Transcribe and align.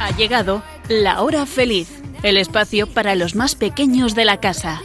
Ha 0.00 0.10
llegado 0.16 0.64
la 0.88 1.22
hora 1.22 1.46
feliz, 1.46 1.88
el 2.24 2.36
espacio 2.36 2.88
para 2.88 3.14
los 3.14 3.36
más 3.36 3.54
pequeños 3.54 4.16
de 4.16 4.24
la 4.24 4.40
casa. 4.40 4.82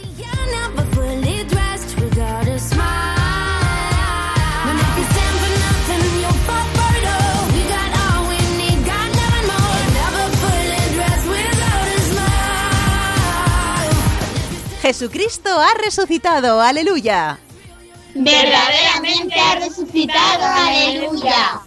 Jesucristo 14.80 15.58
ha 15.58 15.74
resucitado, 15.82 16.60
aleluya. 16.60 17.38
Verdaderamente 18.14 19.34
ha 19.38 19.54
resucitado, 19.56 20.44
aleluya. 20.44 21.60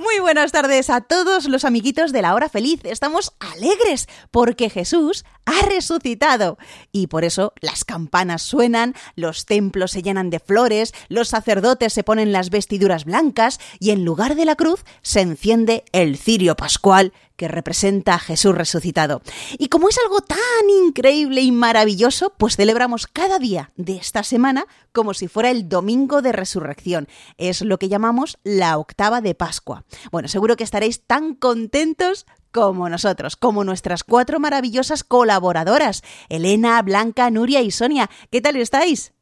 Muy 0.00 0.18
buenas 0.18 0.50
tardes 0.50 0.88
a 0.88 1.02
todos 1.02 1.46
los 1.46 1.66
amiguitos 1.66 2.10
de 2.10 2.22
la 2.22 2.34
hora 2.34 2.48
feliz. 2.48 2.80
Estamos 2.84 3.34
alegres 3.38 4.08
porque 4.30 4.70
Jesús 4.70 5.26
ha 5.44 5.66
resucitado. 5.66 6.56
Y 6.90 7.08
por 7.08 7.22
eso 7.22 7.52
las 7.60 7.84
campanas 7.84 8.40
suenan, 8.40 8.94
los 9.14 9.44
templos 9.44 9.90
se 9.90 10.02
llenan 10.02 10.30
de 10.30 10.40
flores, 10.40 10.94
los 11.10 11.28
sacerdotes 11.28 11.92
se 11.92 12.02
ponen 12.02 12.32
las 12.32 12.48
vestiduras 12.48 13.04
blancas 13.04 13.60
y 13.78 13.90
en 13.90 14.06
lugar 14.06 14.36
de 14.36 14.46
la 14.46 14.56
cruz 14.56 14.86
se 15.02 15.20
enciende 15.20 15.84
el 15.92 16.16
cirio 16.16 16.56
pascual 16.56 17.12
que 17.40 17.48
representa 17.48 18.16
a 18.16 18.18
Jesús 18.18 18.54
resucitado. 18.54 19.22
Y 19.56 19.68
como 19.68 19.88
es 19.88 19.96
algo 20.04 20.20
tan 20.20 20.38
increíble 20.84 21.40
y 21.40 21.52
maravilloso, 21.52 22.34
pues 22.36 22.56
celebramos 22.56 23.06
cada 23.06 23.38
día 23.38 23.72
de 23.76 23.96
esta 23.96 24.24
semana 24.24 24.66
como 24.92 25.14
si 25.14 25.26
fuera 25.26 25.50
el 25.50 25.66
domingo 25.66 26.20
de 26.20 26.32
resurrección. 26.32 27.08
Es 27.38 27.62
lo 27.62 27.78
que 27.78 27.88
llamamos 27.88 28.36
la 28.44 28.76
octava 28.76 29.22
de 29.22 29.34
Pascua. 29.34 29.86
Bueno, 30.12 30.28
seguro 30.28 30.54
que 30.56 30.64
estaréis 30.64 31.00
tan 31.06 31.34
contentos 31.34 32.26
como 32.52 32.90
nosotros, 32.90 33.36
como 33.36 33.64
nuestras 33.64 34.04
cuatro 34.04 34.38
maravillosas 34.38 35.02
colaboradoras, 35.02 36.02
Elena, 36.28 36.82
Blanca, 36.82 37.30
Nuria 37.30 37.62
y 37.62 37.70
Sonia. 37.70 38.10
¿Qué 38.30 38.42
tal 38.42 38.56
estáis? 38.56 39.14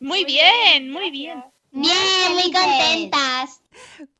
Muy 0.00 0.24
bien, 0.24 0.90
muy 0.90 1.10
bien. 1.10 1.44
Bien, 1.72 2.32
muy 2.32 2.50
contentas. 2.50 3.60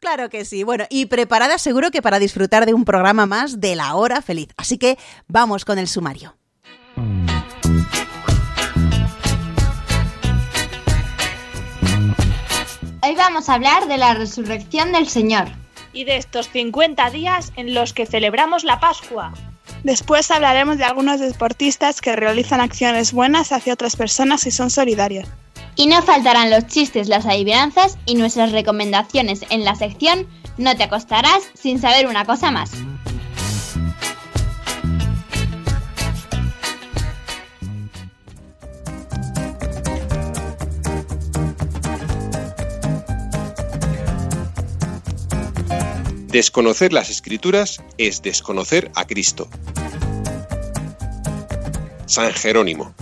Claro 0.00 0.28
que 0.28 0.44
sí. 0.44 0.64
Bueno, 0.64 0.84
y 0.90 1.06
preparada 1.06 1.58
seguro 1.58 1.90
que 1.90 2.02
para 2.02 2.18
disfrutar 2.18 2.66
de 2.66 2.74
un 2.74 2.84
programa 2.84 3.26
más 3.26 3.60
de 3.60 3.76
la 3.76 3.94
hora 3.94 4.22
feliz. 4.22 4.48
Así 4.56 4.78
que 4.78 4.98
vamos 5.28 5.64
con 5.64 5.78
el 5.78 5.88
sumario. 5.88 6.36
Hoy 13.02 13.14
vamos 13.16 13.50
a 13.50 13.54
hablar 13.54 13.86
de 13.86 13.98
la 13.98 14.14
resurrección 14.14 14.92
del 14.92 15.08
Señor. 15.08 15.48
Y 15.92 16.04
de 16.04 16.16
estos 16.16 16.48
50 16.48 17.10
días 17.10 17.52
en 17.54 17.74
los 17.74 17.92
que 17.92 18.06
celebramos 18.06 18.64
la 18.64 18.80
Pascua. 18.80 19.32
Después 19.84 20.30
hablaremos 20.30 20.78
de 20.78 20.84
algunos 20.84 21.20
deportistas 21.20 22.00
que 22.00 22.16
realizan 22.16 22.60
acciones 22.60 23.12
buenas 23.12 23.52
hacia 23.52 23.74
otras 23.74 23.94
personas 23.94 24.46
y 24.46 24.50
son 24.50 24.70
solidarios. 24.70 25.28
Y 25.76 25.86
no 25.86 26.02
faltarán 26.02 26.50
los 26.50 26.66
chistes, 26.66 27.08
las 27.08 27.26
adivinanzas 27.26 27.98
y 28.06 28.14
nuestras 28.14 28.52
recomendaciones 28.52 29.40
en 29.50 29.64
la 29.64 29.74
sección 29.74 30.28
No 30.56 30.76
te 30.76 30.84
acostarás 30.84 31.42
sin 31.54 31.80
saber 31.80 32.06
una 32.06 32.24
cosa 32.24 32.50
más. 32.50 32.70
Desconocer 46.34 46.92
las 46.92 47.10
escrituras 47.10 47.80
es 47.96 48.20
desconocer 48.20 48.90
a 48.96 49.06
Cristo. 49.06 49.48
San 52.06 52.32
Jerónimo. 52.32 52.92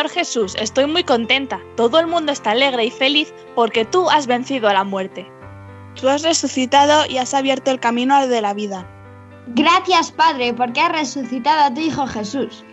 Señor 0.00 0.14
Jesús, 0.14 0.54
estoy 0.58 0.86
muy 0.86 1.04
contenta. 1.04 1.60
Todo 1.76 2.00
el 2.00 2.06
mundo 2.06 2.32
está 2.32 2.52
alegre 2.52 2.86
y 2.86 2.90
feliz 2.90 3.34
porque 3.54 3.84
tú 3.84 4.08
has 4.08 4.26
vencido 4.26 4.66
a 4.66 4.72
la 4.72 4.82
muerte. 4.82 5.30
Tú 6.00 6.08
has 6.08 6.22
resucitado 6.22 7.04
y 7.06 7.18
has 7.18 7.34
abierto 7.34 7.70
el 7.70 7.80
camino 7.80 8.14
al 8.14 8.30
de 8.30 8.40
la 8.40 8.54
vida. 8.54 8.88
Gracias 9.48 10.10
Padre 10.10 10.54
porque 10.54 10.80
has 10.80 10.92
resucitado 10.92 11.64
a 11.64 11.74
tu 11.74 11.82
Hijo 11.82 12.06
Jesús. 12.06 12.64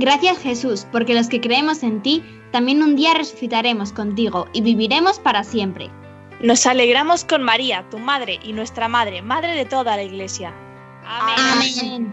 Gracias 0.00 0.38
Jesús 0.38 0.84
porque 0.90 1.14
los 1.14 1.28
que 1.28 1.40
creemos 1.40 1.84
en 1.84 2.02
ti 2.02 2.24
también 2.50 2.82
un 2.82 2.96
día 2.96 3.14
resucitaremos 3.14 3.92
contigo 3.92 4.48
y 4.52 4.60
viviremos 4.60 5.20
para 5.20 5.44
siempre. 5.44 5.92
Nos 6.40 6.66
alegramos 6.66 7.24
con 7.24 7.44
María, 7.44 7.88
tu 7.88 8.00
madre 8.00 8.40
y 8.42 8.52
nuestra 8.52 8.88
madre, 8.88 9.22
madre 9.22 9.54
de 9.54 9.64
toda 9.64 9.94
la 9.94 10.02
iglesia. 10.02 10.52
Amén. 11.06 12.12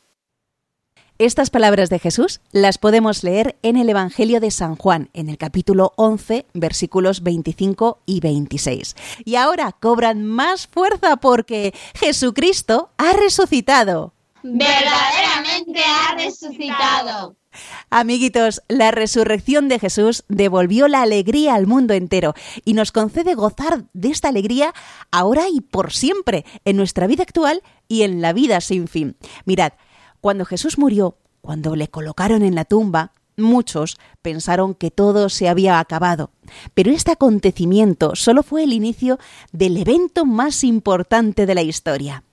Estas 1.21 1.51
palabras 1.51 1.91
de 1.91 1.99
Jesús 1.99 2.41
las 2.51 2.79
podemos 2.79 3.23
leer 3.23 3.55
en 3.61 3.77
el 3.77 3.87
Evangelio 3.87 4.39
de 4.39 4.49
San 4.49 4.75
Juan, 4.75 5.11
en 5.13 5.29
el 5.29 5.37
capítulo 5.37 5.93
11, 5.95 6.47
versículos 6.55 7.21
25 7.21 7.99
y 8.07 8.21
26. 8.21 8.95
Y 9.23 9.35
ahora 9.35 9.71
cobran 9.71 10.25
más 10.25 10.65
fuerza 10.65 11.17
porque 11.17 11.75
Jesucristo 11.93 12.89
ha 12.97 13.13
resucitado. 13.13 14.15
Verdaderamente 14.41 15.81
ha 15.85 16.15
resucitado. 16.15 17.35
Amiguitos, 17.91 18.63
la 18.67 18.89
resurrección 18.89 19.69
de 19.69 19.77
Jesús 19.77 20.23
devolvió 20.27 20.87
la 20.87 21.03
alegría 21.03 21.53
al 21.53 21.67
mundo 21.67 21.93
entero 21.93 22.33
y 22.65 22.73
nos 22.73 22.91
concede 22.91 23.35
gozar 23.35 23.83
de 23.93 24.09
esta 24.09 24.29
alegría 24.29 24.73
ahora 25.11 25.43
y 25.53 25.61
por 25.61 25.93
siempre, 25.93 26.45
en 26.65 26.77
nuestra 26.77 27.05
vida 27.05 27.21
actual 27.21 27.61
y 27.87 28.01
en 28.01 28.21
la 28.21 28.33
vida 28.33 28.59
sin 28.59 28.87
fin. 28.87 29.17
Mirad, 29.45 29.73
cuando 30.21 30.45
Jesús 30.45 30.77
murió, 30.77 31.17
cuando 31.41 31.75
le 31.75 31.87
colocaron 31.87 32.43
en 32.43 32.55
la 32.55 32.65
tumba, 32.65 33.13
muchos 33.37 33.97
pensaron 34.21 34.75
que 34.75 34.91
todo 34.91 35.29
se 35.29 35.49
había 35.49 35.79
acabado. 35.79 36.31
Pero 36.73 36.91
este 36.91 37.11
acontecimiento 37.11 38.15
solo 38.15 38.43
fue 38.43 38.63
el 38.63 38.73
inicio 38.73 39.17
del 39.51 39.77
evento 39.77 40.25
más 40.25 40.63
importante 40.63 41.45
de 41.45 41.55
la 41.55 41.63
historia. 41.63 42.23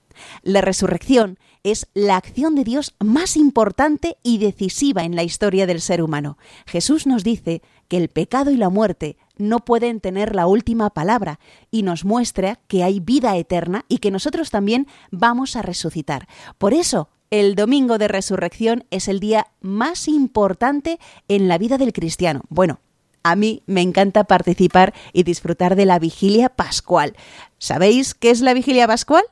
La 0.43 0.61
resurrección 0.61 1.39
es 1.63 1.87
la 1.95 2.17
acción 2.17 2.55
de 2.55 2.65
Dios 2.65 2.95
más 2.99 3.37
importante 3.37 4.17
y 4.23 4.39
decisiva 4.39 5.05
en 5.05 5.17
la 5.17 5.23
historia 5.23 5.67
del 5.67 5.81
ser 5.81 6.03
humano. 6.03 6.39
Jesús 6.67 7.07
nos 7.07 7.25
dice 7.25 7.63
que 7.89 7.97
el 7.97 8.09
pecado 8.09 8.51
y 8.51 8.57
la 8.57 8.69
muerte 8.69 9.17
no 9.37 9.65
pueden 9.65 10.01
tener 10.01 10.35
la 10.35 10.47
última 10.47 10.91
palabra 10.91 11.39
y 11.71 11.83
nos 11.83 12.05
muestra 12.05 12.61
que 12.67 12.85
hay 12.85 13.01
vida 13.01 13.37
eterna 13.37 13.85
y 13.89 13.99
que 13.99 14.11
nosotros 14.11 14.51
también 14.51 14.87
vamos 15.11 15.57
a 15.57 15.63
resucitar. 15.63 16.29
Por 16.59 16.75
eso, 16.75 17.09
el 17.31 17.55
domingo 17.55 17.99
de 17.99 18.09
resurrección 18.09 18.85
es 18.91 19.09
el 19.09 19.21
día 19.21 19.47
más 19.61 20.09
importante 20.09 20.99
en 21.29 21.49
la 21.49 21.59
vida 21.59 21.79
del 21.79 21.93
cristiano. 21.93 22.43
Bueno, 22.49 22.81
a 23.23 23.37
mí 23.37 23.63
me 23.67 23.83
encanta 23.83 24.25
participar 24.25 24.95
y 25.13 25.23
disfrutar 25.25 25.77
de 25.77 25.87
la 25.87 25.99
vigilia 25.99 26.49
pascual. 26.49 27.17
¿Sabéis 27.59 28.15
qué 28.15 28.31
es 28.31 28.41
la 28.41 28.55
vigilia 28.55 28.87
pascual? 28.87 29.25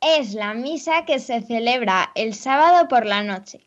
Es 0.00 0.32
la 0.34 0.54
misa 0.54 1.04
que 1.04 1.18
se 1.18 1.42
celebra 1.42 2.12
el 2.14 2.34
sábado 2.34 2.88
por 2.88 3.04
la 3.04 3.22
noche. 3.22 3.66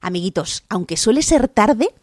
Amiguitos, 0.00 0.64
aunque 0.68 0.96
suele 0.96 1.22
ser 1.22 1.48
tarde, 1.48 1.94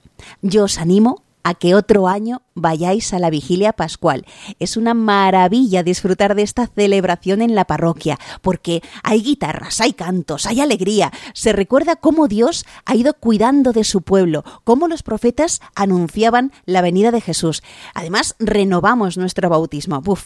yo 0.42 0.64
os 0.64 0.78
animo 0.78 1.24
a 1.48 1.54
que 1.54 1.76
otro 1.76 2.10
año 2.10 2.42
vayáis 2.56 3.14
a 3.14 3.20
la 3.20 3.30
vigilia 3.30 3.72
pascual. 3.72 4.26
Es 4.60 4.76
una 4.76 4.94
maravilla 4.94 5.82
disfrutar 5.82 6.36
de 6.36 6.42
esta 6.42 6.68
celebración 6.68 7.42
en 7.42 7.56
la 7.56 7.64
parroquia, 7.64 8.20
porque 8.42 8.84
hay 9.02 9.22
guitarras, 9.22 9.80
hay 9.80 9.94
cantos, 9.94 10.46
hay 10.46 10.60
alegría. 10.60 11.14
Se 11.32 11.54
recuerda 11.54 11.96
cómo 11.96 12.28
Dios 12.28 12.66
ha 12.84 12.96
ido 12.96 13.14
cuidando 13.14 13.72
de 13.72 13.86
su 13.86 14.02
pueblo, 14.02 14.44
cómo 14.66 14.90
los 14.90 15.04
profetas 15.04 15.62
anunciaban 15.74 16.52
la 16.66 16.82
venida 16.82 17.12
de 17.12 17.22
Jesús. 17.22 17.64
Además, 17.94 18.36
renovamos 18.40 19.18
nuestro 19.18 19.48
bautismo. 19.50 20.04
Uf, 20.06 20.26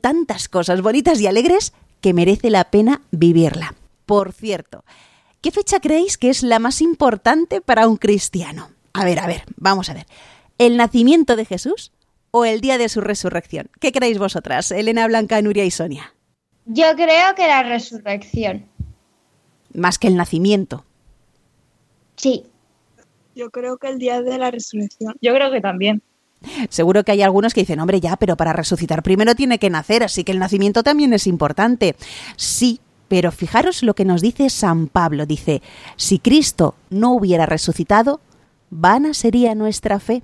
tantas 0.00 0.48
cosas 0.48 0.82
bonitas 0.82 1.20
y 1.20 1.26
alegres 1.26 1.72
que 2.00 2.14
merece 2.14 2.50
la 2.50 2.70
pena 2.70 3.00
vivirla. 3.10 3.74
Por 4.06 4.32
cierto, 4.32 4.84
¿qué 5.40 5.50
fecha 5.50 5.80
creéis 5.80 6.16
que 6.16 6.30
es 6.30 6.44
la 6.44 6.60
más 6.60 6.80
importante 6.80 7.60
para 7.60 7.88
un 7.88 7.96
cristiano? 7.96 8.68
A 8.92 9.04
ver, 9.04 9.18
a 9.18 9.26
ver, 9.26 9.42
vamos 9.56 9.90
a 9.90 9.94
ver. 9.94 10.06
¿El 10.64 10.78
nacimiento 10.78 11.36
de 11.36 11.44
Jesús 11.44 11.92
o 12.30 12.46
el 12.46 12.62
día 12.62 12.78
de 12.78 12.88
su 12.88 13.02
resurrección? 13.02 13.68
¿Qué 13.80 13.92
creéis 13.92 14.18
vosotras, 14.18 14.70
Elena 14.70 15.06
Blanca, 15.06 15.42
Nuria 15.42 15.66
y 15.66 15.70
Sonia? 15.70 16.14
Yo 16.64 16.86
creo 16.96 17.34
que 17.36 17.46
la 17.46 17.62
resurrección. 17.64 18.64
Más 19.74 19.98
que 19.98 20.06
el 20.06 20.16
nacimiento. 20.16 20.86
Sí. 22.16 22.46
Yo 23.34 23.50
creo 23.50 23.76
que 23.76 23.88
el 23.88 23.98
día 23.98 24.22
de 24.22 24.38
la 24.38 24.50
resurrección. 24.50 25.14
Yo 25.20 25.34
creo 25.34 25.50
que 25.50 25.60
también. 25.60 26.00
Seguro 26.70 27.04
que 27.04 27.12
hay 27.12 27.20
algunos 27.20 27.52
que 27.52 27.60
dicen, 27.60 27.80
hombre, 27.80 28.00
ya, 28.00 28.16
pero 28.16 28.38
para 28.38 28.54
resucitar 28.54 29.02
primero 29.02 29.34
tiene 29.34 29.58
que 29.58 29.68
nacer, 29.68 30.02
así 30.02 30.24
que 30.24 30.32
el 30.32 30.38
nacimiento 30.38 30.82
también 30.82 31.12
es 31.12 31.26
importante. 31.26 31.94
Sí, 32.36 32.80
pero 33.08 33.32
fijaros 33.32 33.82
lo 33.82 33.92
que 33.92 34.06
nos 34.06 34.22
dice 34.22 34.48
San 34.48 34.86
Pablo. 34.86 35.26
Dice, 35.26 35.60
si 35.96 36.18
Cristo 36.18 36.74
no 36.88 37.12
hubiera 37.12 37.44
resucitado, 37.44 38.22
vana 38.70 39.12
sería 39.12 39.54
nuestra 39.54 40.00
fe. 40.00 40.22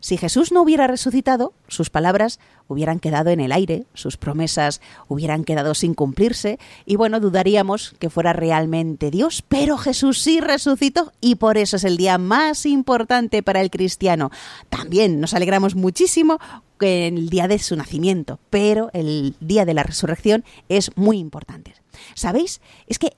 Si 0.00 0.16
Jesús 0.16 0.52
no 0.52 0.62
hubiera 0.62 0.86
resucitado, 0.86 1.52
sus 1.66 1.90
palabras 1.90 2.38
hubieran 2.68 3.00
quedado 3.00 3.30
en 3.30 3.40
el 3.40 3.52
aire, 3.52 3.84
sus 3.94 4.16
promesas 4.16 4.80
hubieran 5.08 5.44
quedado 5.44 5.74
sin 5.74 5.94
cumplirse, 5.94 6.58
y 6.86 6.96
bueno, 6.96 7.20
dudaríamos 7.20 7.94
que 7.98 8.10
fuera 8.10 8.32
realmente 8.32 9.10
Dios, 9.10 9.42
pero 9.48 9.76
Jesús 9.78 10.20
sí 10.20 10.40
resucitó 10.40 11.12
y 11.20 11.36
por 11.36 11.58
eso 11.58 11.76
es 11.76 11.84
el 11.84 11.96
día 11.96 12.18
más 12.18 12.66
importante 12.66 13.42
para 13.42 13.60
el 13.60 13.70
cristiano. 13.70 14.30
También 14.68 15.20
nos 15.20 15.34
alegramos 15.34 15.74
muchísimo 15.74 16.38
en 16.80 17.18
el 17.18 17.28
día 17.30 17.48
de 17.48 17.58
su 17.58 17.76
nacimiento, 17.76 18.38
pero 18.50 18.90
el 18.92 19.34
día 19.40 19.64
de 19.64 19.74
la 19.74 19.82
resurrección 19.82 20.44
es 20.68 20.96
muy 20.96 21.18
importante. 21.18 21.74
¿Sabéis? 22.14 22.60
Es 22.86 22.98
que 22.98 23.16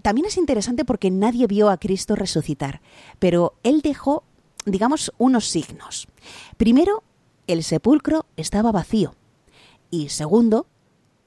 también 0.00 0.26
es 0.26 0.36
interesante 0.36 0.84
porque 0.84 1.10
nadie 1.10 1.46
vio 1.46 1.68
a 1.68 1.76
Cristo 1.76 2.16
resucitar, 2.16 2.80
pero 3.18 3.54
Él 3.62 3.82
dejó 3.82 4.24
digamos, 4.64 5.12
unos 5.18 5.46
signos. 5.46 6.08
Primero, 6.56 7.02
el 7.46 7.62
sepulcro 7.64 8.26
estaba 8.36 8.72
vacío. 8.72 9.14
Y 9.90 10.08
segundo, 10.08 10.66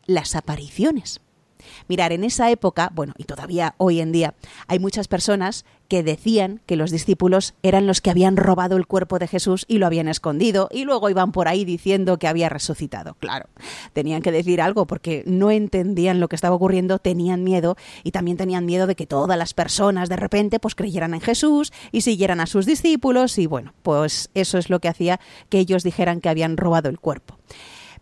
las 0.06 0.36
apariciones. 0.36 1.22
Mirar, 1.88 2.12
en 2.12 2.23
esa 2.23 2.50
época, 2.51 2.91
bueno, 2.94 3.13
y 3.17 3.23
todavía 3.23 3.75
hoy 3.77 4.00
en 4.00 4.12
día, 4.12 4.33
hay 4.67 4.79
muchas 4.79 5.07
personas 5.07 5.65
que 5.88 6.03
decían 6.03 6.62
que 6.65 6.75
los 6.75 6.91
discípulos 6.91 7.53
eran 7.63 7.88
los 7.88 8.01
que 8.01 8.09
habían 8.09 8.38
robado 8.38 8.77
el 8.77 8.88
cuerpo 8.88 9.19
de 9.19 9.27
Jesús 9.27 9.65
y 9.67 9.77
lo 9.77 9.85
habían 9.85 10.07
escondido 10.07 10.67
y 10.71 10.83
luego 10.83 11.09
iban 11.09 11.31
por 11.31 11.47
ahí 11.47 11.65
diciendo 11.65 12.17
que 12.17 12.27
había 12.27 12.50
resucitado. 12.50 13.15
Claro, 13.19 13.47
tenían 13.94 14.21
que 14.21 14.31
decir 14.31 14.62
algo 14.62 14.88
porque 14.88 15.23
no 15.25 15.51
entendían 15.51 16.19
lo 16.19 16.27
que 16.27 16.35
estaba 16.35 16.56
ocurriendo, 16.56 17.00
tenían 17.00 17.44
miedo 17.44 17.77
y 18.03 18.12
también 18.12 18.38
tenían 18.38 18.65
miedo 18.65 18.88
de 18.88 18.95
que 18.95 19.06
todas 19.06 19.38
las 19.38 19.53
personas 19.53 20.09
de 20.09 20.15
repente 20.15 20.59
pues 20.59 20.75
creyeran 20.75 21.13
en 21.13 21.21
Jesús 21.21 21.71
y 21.91 22.01
siguieran 22.01 22.39
a 22.39 22.47
sus 22.47 22.65
discípulos 22.65 23.38
y 23.38 23.47
bueno, 23.47 23.73
pues 23.83 24.29
eso 24.33 24.57
es 24.57 24.69
lo 24.69 24.79
que 24.79 24.88
hacía 24.88 25.19
que 25.50 25.59
ellos 25.59 25.83
dijeran 25.83 26.21
que 26.21 26.29
habían 26.29 26.57
robado 26.57 26.89
el 26.89 27.00
cuerpo. 27.00 27.38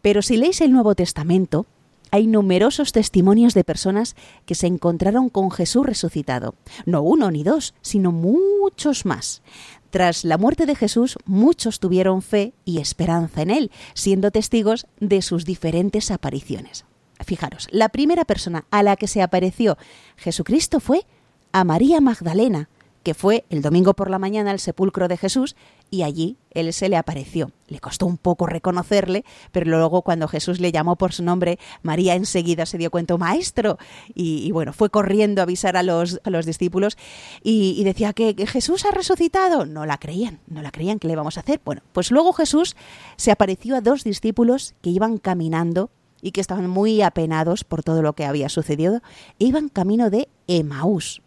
Pero 0.02 0.22
si 0.22 0.36
leéis 0.36 0.60
el 0.60 0.74
Nuevo 0.74 0.96
Testamento, 0.96 1.66
hay 2.14 2.28
numerosos 2.28 2.92
testimonios 2.92 3.56
de 3.56 3.64
personas 3.64 4.16
que 4.46 4.54
se 4.54 4.68
encontraron 4.68 5.30
con 5.30 5.50
Jesús 5.50 5.84
resucitado. 5.84 6.54
No 6.86 7.02
uno 7.02 7.32
ni 7.32 7.44
dos, 7.44 7.74
sino 7.82 8.12
muchos 8.12 9.04
más. 9.08 9.42
Tras 9.90 10.24
la 10.24 10.38
muerte 10.38 10.68
de 10.68 10.76
Jesús, 10.76 11.18
muchos 11.26 11.80
tuvieron 11.80 12.22
fe 12.22 12.54
y 12.66 12.78
esperanza 12.78 13.42
en 13.42 13.50
él, 13.50 13.72
siendo 13.96 14.30
testigos 14.30 14.86
de 15.00 15.24
sus 15.24 15.44
diferentes 15.44 16.12
apariciones. 16.12 16.86
Fijaros, 17.20 17.68
la 17.72 17.90
primera 17.90 18.26
persona 18.26 18.66
a 18.70 18.84
la 18.84 18.96
que 18.96 19.08
se 19.08 19.24
apareció 19.24 19.80
Jesucristo 20.16 20.80
fue 20.80 21.08
a 21.52 21.64
María 21.64 22.00
Magdalena, 22.00 22.70
que 23.04 23.14
fue 23.14 23.44
el 23.50 23.62
domingo 23.62 23.94
por 23.94 24.10
la 24.10 24.18
mañana 24.18 24.52
al 24.52 24.60
sepulcro 24.60 25.08
de 25.08 25.18
Jesús 25.18 25.56
y 25.92 26.04
allí 26.04 26.38
él 26.52 26.72
se 26.74 26.90
le 26.90 26.98
apareció. 26.98 27.52
Le 27.68 27.80
costó 27.80 28.06
un 28.06 28.18
poco 28.18 28.48
reconocerle, 28.48 29.26
pero 29.52 29.70
luego 29.70 30.02
cuando 30.02 30.28
Jesús 30.28 30.60
le 30.60 30.72
llamó 30.72 30.96
por 30.96 31.14
su 31.14 31.22
nombre, 31.24 31.60
María 31.84 32.16
enseguida 32.16 32.66
se 32.66 32.78
dio 32.78 32.90
cuenta, 32.90 33.16
maestro, 33.18 33.78
y, 34.16 34.52
bueno, 34.52 34.74
fue 34.74 34.90
corriendo 34.90 35.42
a 35.42 35.44
avisar 35.44 35.78
a 35.78 35.84
los, 35.84 36.20
a 36.24 36.30
los 36.30 36.46
discípulos 36.46 36.98
y, 37.44 37.84
decía 37.84 38.14
que, 38.14 38.34
Jesús 38.48 38.86
ha 38.86 38.92
resucitado. 38.92 39.66
No 39.66 39.86
la 39.86 39.98
creían, 39.98 40.40
no 40.48 40.62
la 40.62 40.72
creían, 40.72 40.98
¿qué 40.98 41.08
le 41.08 41.16
vamos 41.16 41.38
a 41.38 41.42
hacer? 41.42 41.62
Bueno, 41.64 41.82
pues 41.92 42.10
luego 42.10 42.34
Jesús 42.34 42.76
se 43.18 43.32
apareció 43.32 43.76
a 43.76 43.82
dos 43.82 44.04
discípulos 44.04 44.74
que 44.82 44.90
iban 44.90 45.18
caminando 45.18 45.92
y 46.22 46.32
que 46.32 46.42
estaban 46.42 46.70
muy 46.70 47.02
apenados 47.02 47.64
por 47.64 47.84
todo 47.84 48.02
lo 48.02 48.14
que 48.14 48.26
había 48.26 48.50
sucedido, 48.50 49.02
e 49.40 49.46
iban 49.46 49.70
camino 49.70 50.10
de 50.10 50.30
Emaús. 50.48 51.22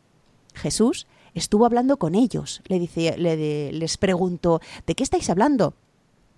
Jesús 0.54 1.06
estuvo 1.38 1.66
hablando 1.66 1.98
con 1.98 2.14
ellos. 2.14 2.62
Le 2.66 2.78
dice, 2.78 3.16
les 3.16 3.96
preguntó, 3.96 4.60
¿de 4.86 4.94
qué 4.94 5.02
estáis 5.02 5.30
hablando? 5.30 5.74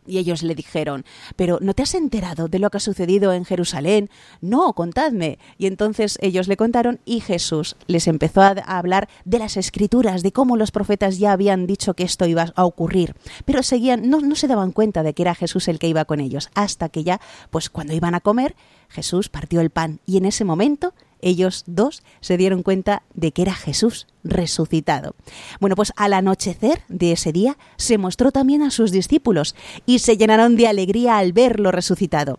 Y 0.09 0.17
ellos 0.17 0.43
le 0.43 0.55
dijeron, 0.55 1.05
¿pero 1.37 1.59
no 1.61 1.75
te 1.75 1.83
has 1.83 1.95
enterado 1.95 2.49
de 2.49 2.59
lo 2.59 2.71
que 2.71 2.79
ha 2.79 2.81
sucedido 2.81 3.35
en 3.35 3.45
Jerusalén? 3.45 4.09
No, 4.41 4.73
contadme. 4.73 5.39
Y 5.59 5.67
entonces 5.67 6.19
ellos 6.23 6.49
le 6.49 6.57
contaron 6.57 6.99
y 7.05 7.21
Jesús 7.21 7.77
les 7.87 8.09
empezó 8.09 8.41
a 8.41 8.53
hablar 8.53 9.09
de 9.27 9.39
las 9.39 9.59
escrituras, 9.59 10.23
de 10.23 10.33
cómo 10.33 10.57
los 10.57 10.71
profetas 10.71 11.19
ya 11.19 11.33
habían 11.33 11.67
dicho 11.67 11.93
que 11.93 12.05
esto 12.05 12.25
iba 12.25 12.53
a 12.57 12.65
ocurrir. 12.65 13.15
Pero 13.45 13.63
seguían, 13.63 14.09
no, 14.09 14.21
no 14.21 14.35
se 14.35 14.49
daban 14.49 14.73
cuenta 14.73 15.03
de 15.03 15.13
que 15.13 15.23
era 15.23 15.35
Jesús 15.35 15.69
el 15.69 15.79
que 15.79 15.89
iba 15.89 16.07
con 16.07 16.21
ellos, 16.21 16.49
hasta 16.55 16.89
que 16.89 17.05
ya, 17.05 17.21
pues 17.51 17.69
cuando 17.69 17.93
iban 17.93 18.15
a 18.15 18.21
comer, 18.21 18.57
Jesús 18.89 19.29
partió 19.29 19.61
el 19.61 19.69
pan 19.69 20.01
y 20.07 20.17
en 20.17 20.25
ese 20.25 20.45
momento 20.45 20.95
ellos 21.21 21.65
dos 21.67 22.03
se 22.21 22.37
dieron 22.37 22.63
cuenta 22.63 23.03
de 23.15 23.33
que 23.33 23.43
era 23.43 23.55
Jesús 23.55 24.07
resucitado. 24.25 25.15
Bueno, 25.61 25.77
pues 25.77 25.93
al 25.97 26.13
anochecer 26.13 26.83
de 26.89 27.13
ese 27.13 27.33
día 27.33 27.57
se 27.77 27.99
mostró 27.99 28.33
también 28.33 28.63
a 28.63 28.71
sus 28.71 28.91
discípulos 28.91 29.55
y 29.87 30.01
se 30.01 30.17
llenaron 30.17 30.57
de 30.57 30.69
alegría 30.69 31.19
al 31.19 31.33
verlo 31.33 31.73
resucitado. 31.73 32.39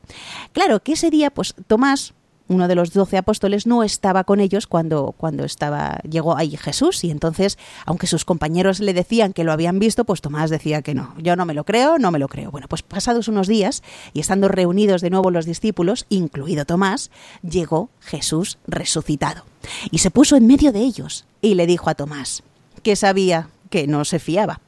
Claro 0.54 0.82
que 0.82 0.94
ese 0.94 1.10
día, 1.10 1.32
pues 1.32 1.56
Tomás, 1.68 2.14
uno 2.50 2.68
de 2.68 2.76
los 2.76 2.92
doce 2.92 3.18
apóstoles 3.18 3.68
no 3.68 3.84
estaba 3.84 4.24
con 4.24 4.40
ellos 4.40 4.68
cuando, 4.68 5.14
cuando 5.16 5.46
estaba, 5.46 6.00
llegó 6.10 6.36
ahí 6.36 6.58
Jesús. 6.58 7.04
Y 7.04 7.12
entonces, 7.12 7.58
aunque 7.86 8.08
sus 8.08 8.26
compañeros 8.26 8.80
le 8.80 8.94
decían 8.94 9.34
que 9.34 9.44
lo 9.44 9.52
habían 9.52 9.80
visto, 9.80 10.04
pues 10.04 10.22
Tomás 10.22 10.50
decía 10.50 10.82
que 10.82 10.96
no, 10.96 11.14
yo 11.20 11.36
no 11.36 11.46
me 11.46 11.54
lo 11.54 11.64
creo, 11.64 12.00
no 12.00 12.12
me 12.12 12.20
lo 12.20 12.28
creo. 12.28 12.52
Bueno, 12.52 12.68
pues 12.68 12.82
pasados 12.82 13.28
unos 13.28 13.48
días 13.48 13.84
y 14.14 14.20
estando 14.20 14.48
reunidos 14.48 15.02
de 15.02 15.12
nuevo 15.12 15.30
los 15.30 15.46
discípulos, 15.46 16.08
incluido 16.10 16.66
Tomás, 16.66 17.12
llegó 17.48 17.90
Jesús 18.00 18.58
resucitado. 18.68 19.46
Y 19.92 20.00
se 20.00 20.10
puso 20.12 20.36
en 20.36 20.48
medio 20.48 20.72
de 20.72 20.80
ellos 20.80 21.26
y 21.42 21.54
le 21.54 21.68
dijo 21.68 21.90
a 21.90 21.96
Tomás, 21.96 22.42
que 22.82 22.96
sabía 22.96 23.50
que 23.70 23.86
no 23.86 24.06
se 24.06 24.18
fiaba, 24.18 24.60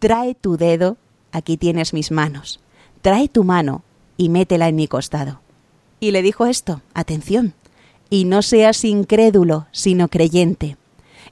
trae 0.00 0.34
tu 0.34 0.56
dedo, 0.56 0.96
aquí 1.30 1.56
tienes 1.56 1.92
mis 1.92 2.10
manos, 2.10 2.58
trae 3.00 3.28
tu 3.28 3.44
mano 3.44 3.84
y 4.16 4.28
métela 4.28 4.68
en 4.68 4.74
mi 4.74 4.88
costado 4.88 5.40
y 6.02 6.10
le 6.10 6.20
dijo 6.20 6.46
esto, 6.46 6.82
atención, 6.94 7.54
y 8.10 8.24
no 8.24 8.42
seas 8.42 8.84
incrédulo, 8.84 9.68
sino 9.70 10.08
creyente. 10.08 10.76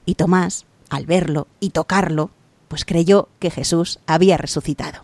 Y 0.05 0.15
Tomás, 0.15 0.65
al 0.89 1.05
verlo 1.05 1.49
y 1.59 1.71
tocarlo, 1.71 2.31
pues 2.69 2.85
creyó 2.85 3.27
que 3.39 3.51
Jesús 3.51 3.99
había 4.07 4.37
resucitado. 4.37 5.01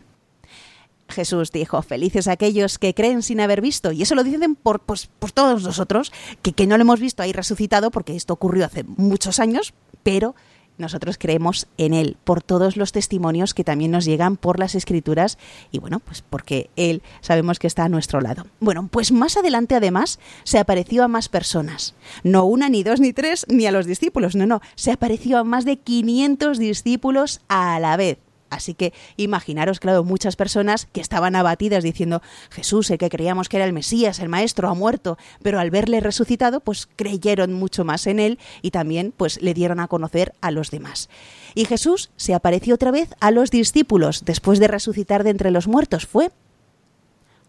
Jesús 1.10 1.52
dijo, 1.52 1.82
felices 1.82 2.30
aquellos 2.30 2.80
que 2.80 2.94
creen 2.94 3.22
sin 3.22 3.42
haber 3.42 3.60
visto. 3.60 3.92
Y 3.92 4.04
eso 4.04 4.16
lo 4.16 4.24
dicen 4.24 4.56
por, 4.56 4.80
pues, 4.80 5.08
por 5.08 5.34
todos 5.34 5.62
nosotros, 5.64 6.14
que, 6.42 6.54
que 6.54 6.66
no 6.66 6.78
lo 6.78 6.84
hemos 6.84 7.02
visto 7.02 7.22
ahí 7.22 7.34
resucitado, 7.34 7.92
porque 7.92 8.16
esto 8.16 8.32
ocurrió 8.32 8.64
hace 8.64 8.86
muchos 8.86 9.38
años, 9.42 9.74
pero 10.02 10.34
nosotros 10.78 11.18
creemos 11.18 11.68
en 11.78 11.94
Él 11.94 12.18
por 12.24 12.42
todos 12.42 12.78
los 12.78 12.92
testimonios 12.92 13.54
que 13.54 13.64
también 13.64 13.92
nos 13.92 14.06
llegan 14.06 14.38
por 14.38 14.60
las 14.60 14.76
escrituras 14.76 15.38
y 15.72 15.80
bueno, 15.80 16.00
pues 16.00 16.24
porque 16.28 16.70
Él 16.76 17.02
sabemos 17.22 17.60
que 17.60 17.68
está 17.68 17.86
a 17.86 17.90
nuestro 17.90 18.22
lado. 18.22 18.46
Bueno, 18.60 18.88
pues 18.92 19.12
más 19.12 19.38
adelante 19.38 19.76
además 19.76 20.20
se 20.44 20.60
apareció 20.60 21.04
a 21.04 21.08
más 21.08 21.30
personas, 21.30 21.96
no 22.24 22.46
una, 22.46 22.70
ni 22.70 22.84
dos, 22.84 23.00
ni 23.00 23.14
tres, 23.14 23.46
ni 23.50 23.66
a 23.66 23.72
los 23.72 23.86
discípulos, 23.86 24.36
no, 24.36 24.46
no, 24.46 24.62
se 24.76 24.92
apareció 24.92 25.38
a 25.38 25.44
más 25.44 25.66
de 25.66 25.78
500 25.78 26.58
discípulos 26.60 27.42
a 27.48 27.80
la 27.80 27.98
vez. 27.98 28.20
Así 28.50 28.74
que 28.74 28.94
imaginaros, 29.18 29.80
claro, 29.80 30.04
muchas 30.04 30.36
personas 30.36 30.88
que 30.92 31.01
estaban 31.01 31.36
abatidas 31.36 31.84
diciendo, 31.84 32.22
Jesús, 32.50 32.89
el 32.89 32.98
que 32.98 33.10
creíamos 33.10 33.50
que 33.50 33.58
era 33.58 33.66
el 33.66 33.74
Mesías, 33.74 34.20
el 34.20 34.30
Maestro, 34.30 34.70
ha 34.70 34.74
muerto, 34.74 35.18
pero 35.42 35.60
al 35.60 35.72
verle 35.72 36.00
resucitado, 36.00 36.60
pues 36.60 36.88
creyeron 36.96 37.54
mucho 37.54 37.84
más 37.84 38.08
en 38.08 38.20
él 38.20 38.39
y 38.62 38.72
también 38.72 39.13
pues 39.16 39.42
le 39.42 39.54
dieron 39.54 39.80
a 39.80 39.88
conocer 39.88 40.34
a 40.42 40.51
los 40.51 40.72
demás. 40.72 41.10
Y 41.56 41.66
Jesús 41.66 42.12
se 42.16 42.34
apareció 42.34 42.75
otra 42.75 42.92
vez 42.92 43.10
a 43.20 43.32
los 43.32 43.51
discípulos 43.51 44.24
después 44.25 44.60
de 44.60 44.68
resucitar 44.68 45.24
de 45.24 45.32
entre 45.32 45.51
los 45.51 45.68
muertos. 45.68 46.06
Fue 46.06 46.32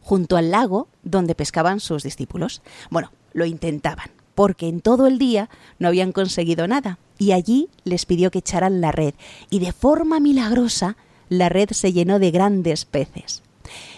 junto 0.03 0.37
al 0.37 0.51
lago 0.51 0.89
donde 1.03 1.35
pescaban 1.35 1.81
sus 1.81 2.03
discípulos. 2.03 2.63
Bueno, 2.91 3.13
lo 3.35 3.45
intentaban, 3.45 4.11
porque 4.39 4.69
en 4.69 4.81
todo 4.81 5.09
el 5.09 5.19
día 5.19 5.51
no 5.81 5.89
habían 5.89 6.13
conseguido 6.13 6.69
nada, 6.69 7.01
y 7.19 7.33
allí 7.33 7.69
les 7.83 8.07
pidió 8.07 8.31
que 8.31 8.39
echaran 8.39 8.81
la 8.81 8.93
red, 8.93 9.15
y 9.51 9.59
de 9.59 9.73
forma 9.73 10.21
milagrosa 10.21 10.97
la 11.29 11.49
red 11.49 11.71
se 11.73 11.93
llenó 11.93 12.21
de 12.21 12.31
grandes 12.31 12.85
peces. 12.85 13.43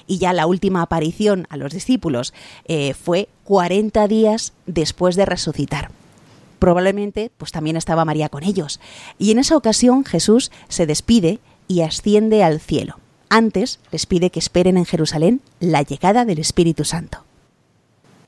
Y 0.06 0.16
ya 0.16 0.32
la 0.32 0.46
última 0.46 0.80
aparición 0.80 1.46
a 1.50 1.58
los 1.58 1.74
discípulos 1.74 2.32
eh, 2.64 2.94
fue 2.94 3.28
40 3.44 4.08
días 4.08 4.54
después 4.64 5.14
de 5.14 5.26
resucitar. 5.26 5.90
Probablemente, 6.58 7.30
pues 7.36 7.52
también 7.52 7.76
estaba 7.76 8.06
María 8.06 8.30
con 8.30 8.42
ellos. 8.42 8.80
Y 9.18 9.32
en 9.32 9.40
esa 9.40 9.58
ocasión 9.58 10.06
Jesús 10.06 10.50
se 10.70 10.86
despide 10.86 11.38
y 11.68 11.82
asciende 11.82 12.44
al 12.44 12.60
cielo. 12.60 12.98
Antes 13.28 13.78
les 13.92 14.06
pide 14.06 14.30
que 14.30 14.38
esperen 14.38 14.78
en 14.78 14.86
Jerusalén 14.86 15.42
la 15.60 15.82
llegada 15.82 16.24
del 16.24 16.38
Espíritu 16.38 16.86
Santo. 16.86 17.26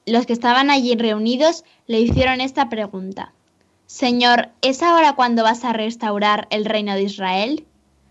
Los 0.05 0.27
que 0.27 0.33
estaban 0.33 0.71
allí 0.71 0.97
reunidos 0.97 1.65
le 1.87 2.01
hicieron 2.01 2.41
esta 2.41 2.69
pregunta. 2.69 3.33
Señor, 3.87 4.49
¿es 4.61 4.83
ahora 4.83 5.15
cuando 5.15 5.45
vas 5.45 5.65
a 5.65 5.73
restaurar 5.73 6.49
el 6.51 6.65
reino 6.65 6.95
de 6.95 7.03
Israel? 7.03 7.67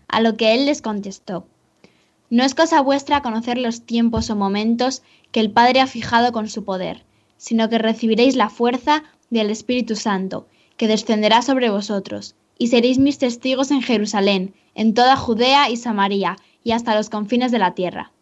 A 0.08 0.20
lo 0.20 0.36
que 0.36 0.54
él 0.54 0.64
les 0.64 0.80
contestó. 0.80 1.46
No 2.30 2.44
es 2.44 2.54
cosa 2.54 2.80
vuestra 2.80 3.20
conocer 3.20 3.58
los 3.58 3.82
tiempos 3.82 4.30
o 4.30 4.36
momentos 4.36 5.02
que 5.32 5.40
el 5.40 5.50
Padre 5.50 5.80
ha 5.80 5.86
fijado 5.86 6.32
con 6.32 6.48
su 6.48 6.64
poder, 6.64 7.04
sino 7.36 7.68
que 7.68 7.76
recibiréis 7.76 8.36
la 8.36 8.48
fuerza 8.48 9.02
del 9.28 9.50
Espíritu 9.50 9.96
Santo, 9.96 10.46
que 10.78 10.88
descenderá 10.88 11.42
sobre 11.42 11.68
vosotros, 11.68 12.36
y 12.56 12.68
seréis 12.68 12.98
mis 12.98 13.18
testigos 13.18 13.70
en 13.70 13.82
Jerusalén, 13.82 14.54
en 14.74 14.94
toda 14.94 15.16
Judea 15.16 15.68
y 15.68 15.76
Samaria, 15.76 16.38
y 16.64 16.72
hasta 16.72 16.94
los 16.94 17.10
confines 17.10 17.52
de 17.52 17.58
la 17.58 17.74
tierra. 17.74 18.12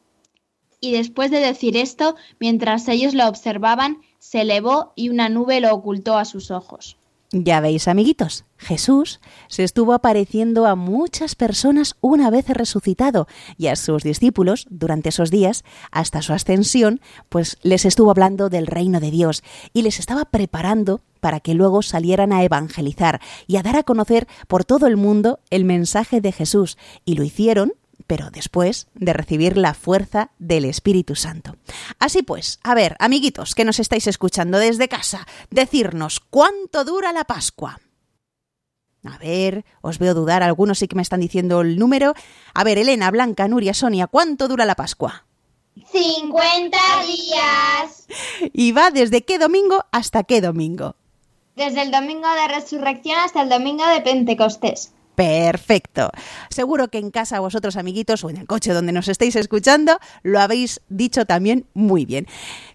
Y 0.80 0.92
después 0.92 1.30
de 1.30 1.40
decir 1.40 1.76
esto, 1.76 2.16
mientras 2.38 2.88
ellos 2.88 3.14
lo 3.14 3.28
observaban, 3.28 3.98
se 4.18 4.42
elevó 4.42 4.92
y 4.96 5.10
una 5.10 5.28
nube 5.28 5.60
lo 5.60 5.74
ocultó 5.74 6.16
a 6.16 6.24
sus 6.24 6.50
ojos. 6.50 6.96
Ya 7.32 7.60
veis, 7.60 7.86
amiguitos, 7.86 8.44
Jesús 8.56 9.20
se 9.46 9.62
estuvo 9.62 9.92
apareciendo 9.92 10.66
a 10.66 10.74
muchas 10.74 11.36
personas 11.36 11.94
una 12.00 12.28
vez 12.28 12.48
resucitado 12.48 13.28
y 13.56 13.68
a 13.68 13.76
sus 13.76 14.02
discípulos 14.02 14.66
durante 14.68 15.10
esos 15.10 15.30
días, 15.30 15.62
hasta 15.92 16.22
su 16.22 16.32
ascensión, 16.32 17.00
pues 17.28 17.56
les 17.62 17.84
estuvo 17.84 18.10
hablando 18.10 18.48
del 18.48 18.66
reino 18.66 18.98
de 18.98 19.12
Dios 19.12 19.44
y 19.72 19.82
les 19.82 20.00
estaba 20.00 20.24
preparando 20.24 21.02
para 21.20 21.38
que 21.38 21.54
luego 21.54 21.82
salieran 21.82 22.32
a 22.32 22.42
evangelizar 22.42 23.20
y 23.46 23.58
a 23.58 23.62
dar 23.62 23.76
a 23.76 23.84
conocer 23.84 24.26
por 24.48 24.64
todo 24.64 24.88
el 24.88 24.96
mundo 24.96 25.38
el 25.50 25.64
mensaje 25.64 26.20
de 26.20 26.32
Jesús. 26.32 26.78
Y 27.04 27.14
lo 27.14 27.22
hicieron 27.22 27.74
pero 28.10 28.28
después 28.32 28.88
de 28.94 29.12
recibir 29.12 29.56
la 29.56 29.72
fuerza 29.72 30.32
del 30.40 30.64
Espíritu 30.64 31.14
Santo. 31.14 31.54
Así 32.00 32.22
pues, 32.22 32.58
a 32.64 32.74
ver, 32.74 32.96
amiguitos 32.98 33.54
que 33.54 33.64
nos 33.64 33.78
estáis 33.78 34.08
escuchando 34.08 34.58
desde 34.58 34.88
casa, 34.88 35.28
decirnos 35.48 36.18
cuánto 36.18 36.84
dura 36.84 37.12
la 37.12 37.22
Pascua. 37.22 37.78
A 39.04 39.16
ver, 39.18 39.64
os 39.80 40.00
veo 40.00 40.12
dudar, 40.12 40.42
algunos 40.42 40.80
sí 40.80 40.88
que 40.88 40.96
me 40.96 41.02
están 41.02 41.20
diciendo 41.20 41.60
el 41.60 41.78
número. 41.78 42.14
A 42.52 42.64
ver, 42.64 42.78
Elena, 42.78 43.12
Blanca, 43.12 43.46
Nuria, 43.46 43.74
Sonia, 43.74 44.08
¿cuánto 44.08 44.48
dura 44.48 44.64
la 44.64 44.74
Pascua? 44.74 45.26
50 45.92 46.78
días. 47.06 48.08
¿Y 48.52 48.72
va 48.72 48.90
desde 48.90 49.22
qué 49.22 49.38
domingo 49.38 49.84
hasta 49.92 50.24
qué 50.24 50.40
domingo? 50.40 50.96
Desde 51.54 51.82
el 51.82 51.92
domingo 51.92 52.28
de 52.28 52.48
resurrección 52.48 53.20
hasta 53.20 53.42
el 53.42 53.48
domingo 53.48 53.86
de 53.86 54.00
Pentecostés. 54.00 54.94
Perfecto. 55.20 56.10
Seguro 56.48 56.88
que 56.88 56.96
en 56.96 57.10
casa 57.10 57.40
vosotros, 57.40 57.76
amiguitos, 57.76 58.24
o 58.24 58.30
en 58.30 58.38
el 58.38 58.46
coche 58.46 58.72
donde 58.72 58.92
nos 58.92 59.06
estéis 59.06 59.36
escuchando, 59.36 59.98
lo 60.22 60.40
habéis 60.40 60.80
dicho 60.88 61.26
también 61.26 61.66
muy 61.74 62.06
bien. 62.06 62.26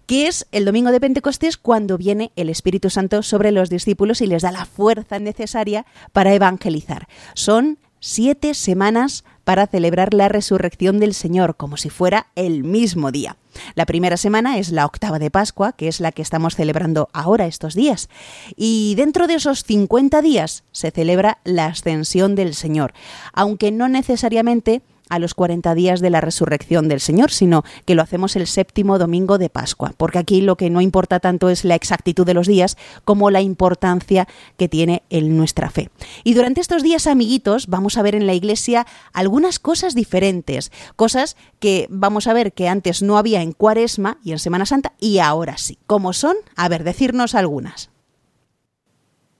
Que 0.06 0.28
es 0.28 0.46
el 0.52 0.64
domingo 0.64 0.92
de 0.92 1.00
Pentecostés 1.00 1.56
cuando 1.56 1.98
viene 1.98 2.30
el 2.36 2.48
Espíritu 2.48 2.88
Santo 2.88 3.24
sobre 3.24 3.50
los 3.50 3.68
discípulos 3.68 4.20
y 4.20 4.28
les 4.28 4.42
da 4.42 4.52
la 4.52 4.64
fuerza 4.64 5.18
necesaria 5.18 5.86
para 6.12 6.34
evangelizar. 6.34 7.08
Son 7.34 7.80
siete 8.00 8.54
semanas 8.54 9.24
para 9.44 9.66
celebrar 9.66 10.12
la 10.12 10.28
resurrección 10.28 10.98
del 10.98 11.14
Señor, 11.14 11.56
como 11.56 11.76
si 11.76 11.88
fuera 11.88 12.26
el 12.34 12.64
mismo 12.64 13.12
día. 13.12 13.36
La 13.74 13.86
primera 13.86 14.16
semana 14.16 14.58
es 14.58 14.70
la 14.70 14.84
octava 14.84 15.18
de 15.18 15.30
Pascua, 15.30 15.72
que 15.72 15.88
es 15.88 16.00
la 16.00 16.12
que 16.12 16.22
estamos 16.22 16.56
celebrando 16.56 17.08
ahora 17.12 17.46
estos 17.46 17.74
días. 17.74 18.08
Y 18.56 18.94
dentro 18.96 19.26
de 19.26 19.34
esos 19.34 19.62
50 19.62 20.20
días 20.20 20.64
se 20.72 20.90
celebra 20.90 21.38
la 21.44 21.66
ascensión 21.66 22.34
del 22.34 22.54
Señor, 22.54 22.92
aunque 23.32 23.70
no 23.70 23.88
necesariamente 23.88 24.82
a 25.08 25.18
los 25.18 25.34
40 25.34 25.74
días 25.74 26.00
de 26.00 26.10
la 26.10 26.20
resurrección 26.20 26.88
del 26.88 27.00
Señor, 27.00 27.30
sino 27.30 27.64
que 27.84 27.94
lo 27.94 28.02
hacemos 28.02 28.36
el 28.36 28.46
séptimo 28.46 28.98
domingo 28.98 29.38
de 29.38 29.50
Pascua, 29.50 29.92
porque 29.96 30.18
aquí 30.18 30.40
lo 30.40 30.56
que 30.56 30.70
no 30.70 30.80
importa 30.80 31.20
tanto 31.20 31.48
es 31.48 31.64
la 31.64 31.74
exactitud 31.74 32.26
de 32.26 32.34
los 32.34 32.46
días 32.46 32.76
como 33.04 33.30
la 33.30 33.40
importancia 33.40 34.28
que 34.56 34.68
tiene 34.68 35.02
en 35.10 35.36
nuestra 35.36 35.70
fe. 35.70 35.90
Y 36.24 36.34
durante 36.34 36.60
estos 36.60 36.82
días, 36.82 37.06
amiguitos, 37.06 37.66
vamos 37.66 37.98
a 37.98 38.02
ver 38.02 38.14
en 38.14 38.26
la 38.26 38.34
iglesia 38.34 38.86
algunas 39.12 39.58
cosas 39.58 39.94
diferentes, 39.94 40.72
cosas 40.96 41.36
que 41.58 41.86
vamos 41.90 42.26
a 42.26 42.32
ver 42.32 42.52
que 42.52 42.68
antes 42.68 43.02
no 43.02 43.18
había 43.18 43.42
en 43.42 43.52
Cuaresma 43.52 44.18
y 44.24 44.32
en 44.32 44.38
Semana 44.38 44.66
Santa 44.66 44.92
y 44.98 45.18
ahora 45.18 45.56
sí. 45.58 45.78
¿Cómo 45.86 46.12
son? 46.12 46.36
A 46.56 46.68
ver, 46.68 46.84
decirnos 46.84 47.34
algunas. 47.34 47.90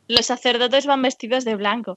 Los 0.08 0.26
sacerdotes 0.26 0.87
van 0.87 1.02
vestidos 1.02 1.44
de 1.44 1.56
blanco. 1.56 1.96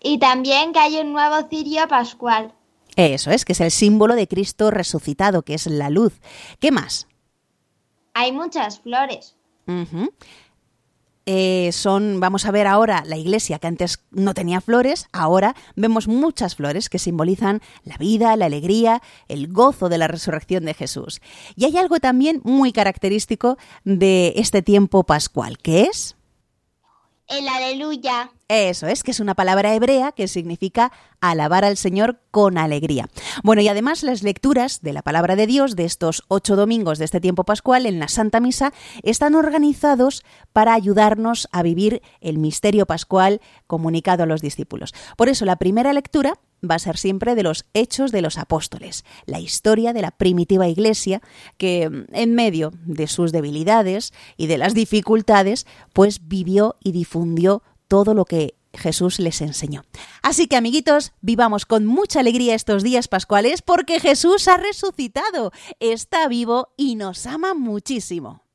Y 0.00 0.18
también 0.18 0.72
que 0.72 0.78
hay 0.78 0.96
un 0.98 1.12
nuevo 1.12 1.48
cirio 1.48 1.88
pascual. 1.88 2.54
Eso 2.98 3.30
es, 3.30 3.44
que 3.44 3.52
es 3.52 3.60
el 3.60 3.70
símbolo 3.70 4.16
de 4.16 4.26
Cristo 4.26 4.72
resucitado, 4.72 5.42
que 5.42 5.54
es 5.54 5.68
la 5.68 5.88
luz. 5.88 6.14
¿Qué 6.58 6.72
más? 6.72 7.06
Hay 8.12 8.32
muchas 8.32 8.80
flores. 8.80 9.36
Eh, 11.24 11.70
son, 11.70 12.18
vamos 12.18 12.44
a 12.44 12.50
ver 12.50 12.66
ahora 12.66 13.04
la 13.06 13.16
iglesia 13.16 13.60
que 13.60 13.68
antes 13.68 14.00
no 14.10 14.34
tenía 14.34 14.60
flores, 14.60 15.06
ahora 15.12 15.54
vemos 15.76 16.08
muchas 16.08 16.56
flores 16.56 16.88
que 16.88 16.98
simbolizan 16.98 17.60
la 17.84 17.98
vida, 17.98 18.34
la 18.34 18.46
alegría, 18.46 19.00
el 19.28 19.46
gozo 19.46 19.88
de 19.88 19.98
la 19.98 20.08
resurrección 20.08 20.64
de 20.64 20.74
Jesús. 20.74 21.20
Y 21.54 21.66
hay 21.66 21.76
algo 21.76 22.00
también 22.00 22.40
muy 22.42 22.72
característico 22.72 23.58
de 23.84 24.32
este 24.34 24.60
tiempo 24.60 25.04
pascual, 25.04 25.58
que 25.58 25.82
es 25.82 26.17
el 27.28 27.48
aleluya. 27.48 28.30
Eso 28.48 28.86
es, 28.86 29.02
que 29.02 29.10
es 29.10 29.20
una 29.20 29.34
palabra 29.34 29.74
hebrea 29.74 30.12
que 30.12 30.26
significa 30.26 30.90
alabar 31.20 31.66
al 31.66 31.76
Señor 31.76 32.20
con 32.30 32.56
alegría. 32.56 33.08
Bueno, 33.42 33.60
y 33.60 33.68
además 33.68 34.02
las 34.02 34.22
lecturas 34.22 34.80
de 34.80 34.94
la 34.94 35.02
palabra 35.02 35.36
de 35.36 35.46
Dios 35.46 35.76
de 35.76 35.84
estos 35.84 36.24
ocho 36.28 36.56
domingos 36.56 36.98
de 36.98 37.04
este 37.04 37.20
tiempo 37.20 37.44
pascual 37.44 37.84
en 37.84 37.98
la 37.98 38.08
Santa 38.08 38.40
Misa 38.40 38.72
están 39.02 39.34
organizados 39.34 40.24
para 40.54 40.72
ayudarnos 40.72 41.48
a 41.52 41.62
vivir 41.62 42.00
el 42.20 42.38
misterio 42.38 42.86
pascual 42.86 43.42
comunicado 43.66 44.22
a 44.22 44.26
los 44.26 44.40
discípulos. 44.40 44.94
Por 45.16 45.28
eso 45.28 45.44
la 45.44 45.56
primera 45.56 45.92
lectura 45.92 46.38
va 46.62 46.76
a 46.76 46.78
ser 46.78 46.96
siempre 46.96 47.34
de 47.34 47.42
los 47.42 47.64
hechos 47.74 48.12
de 48.12 48.22
los 48.22 48.38
apóstoles, 48.38 49.04
la 49.26 49.40
historia 49.40 49.92
de 49.92 50.02
la 50.02 50.10
primitiva 50.10 50.68
iglesia 50.68 51.20
que 51.56 51.90
en 52.12 52.34
medio 52.34 52.72
de 52.84 53.06
sus 53.06 53.32
debilidades 53.32 54.12
y 54.36 54.46
de 54.46 54.58
las 54.58 54.74
dificultades, 54.74 55.66
pues 55.92 56.28
vivió 56.28 56.76
y 56.82 56.92
difundió 56.92 57.62
todo 57.88 58.14
lo 58.14 58.24
que 58.24 58.54
Jesús 58.74 59.18
les 59.18 59.40
enseñó. 59.40 59.84
Así 60.22 60.46
que 60.46 60.56
amiguitos, 60.56 61.12
vivamos 61.20 61.66
con 61.66 61.86
mucha 61.86 62.20
alegría 62.20 62.54
estos 62.54 62.82
días 62.82 63.08
pascuales 63.08 63.62
porque 63.62 64.00
Jesús 64.00 64.46
ha 64.48 64.56
resucitado, 64.56 65.52
está 65.80 66.28
vivo 66.28 66.68
y 66.76 66.96
nos 66.96 67.26
ama 67.26 67.54
muchísimo. 67.54 68.47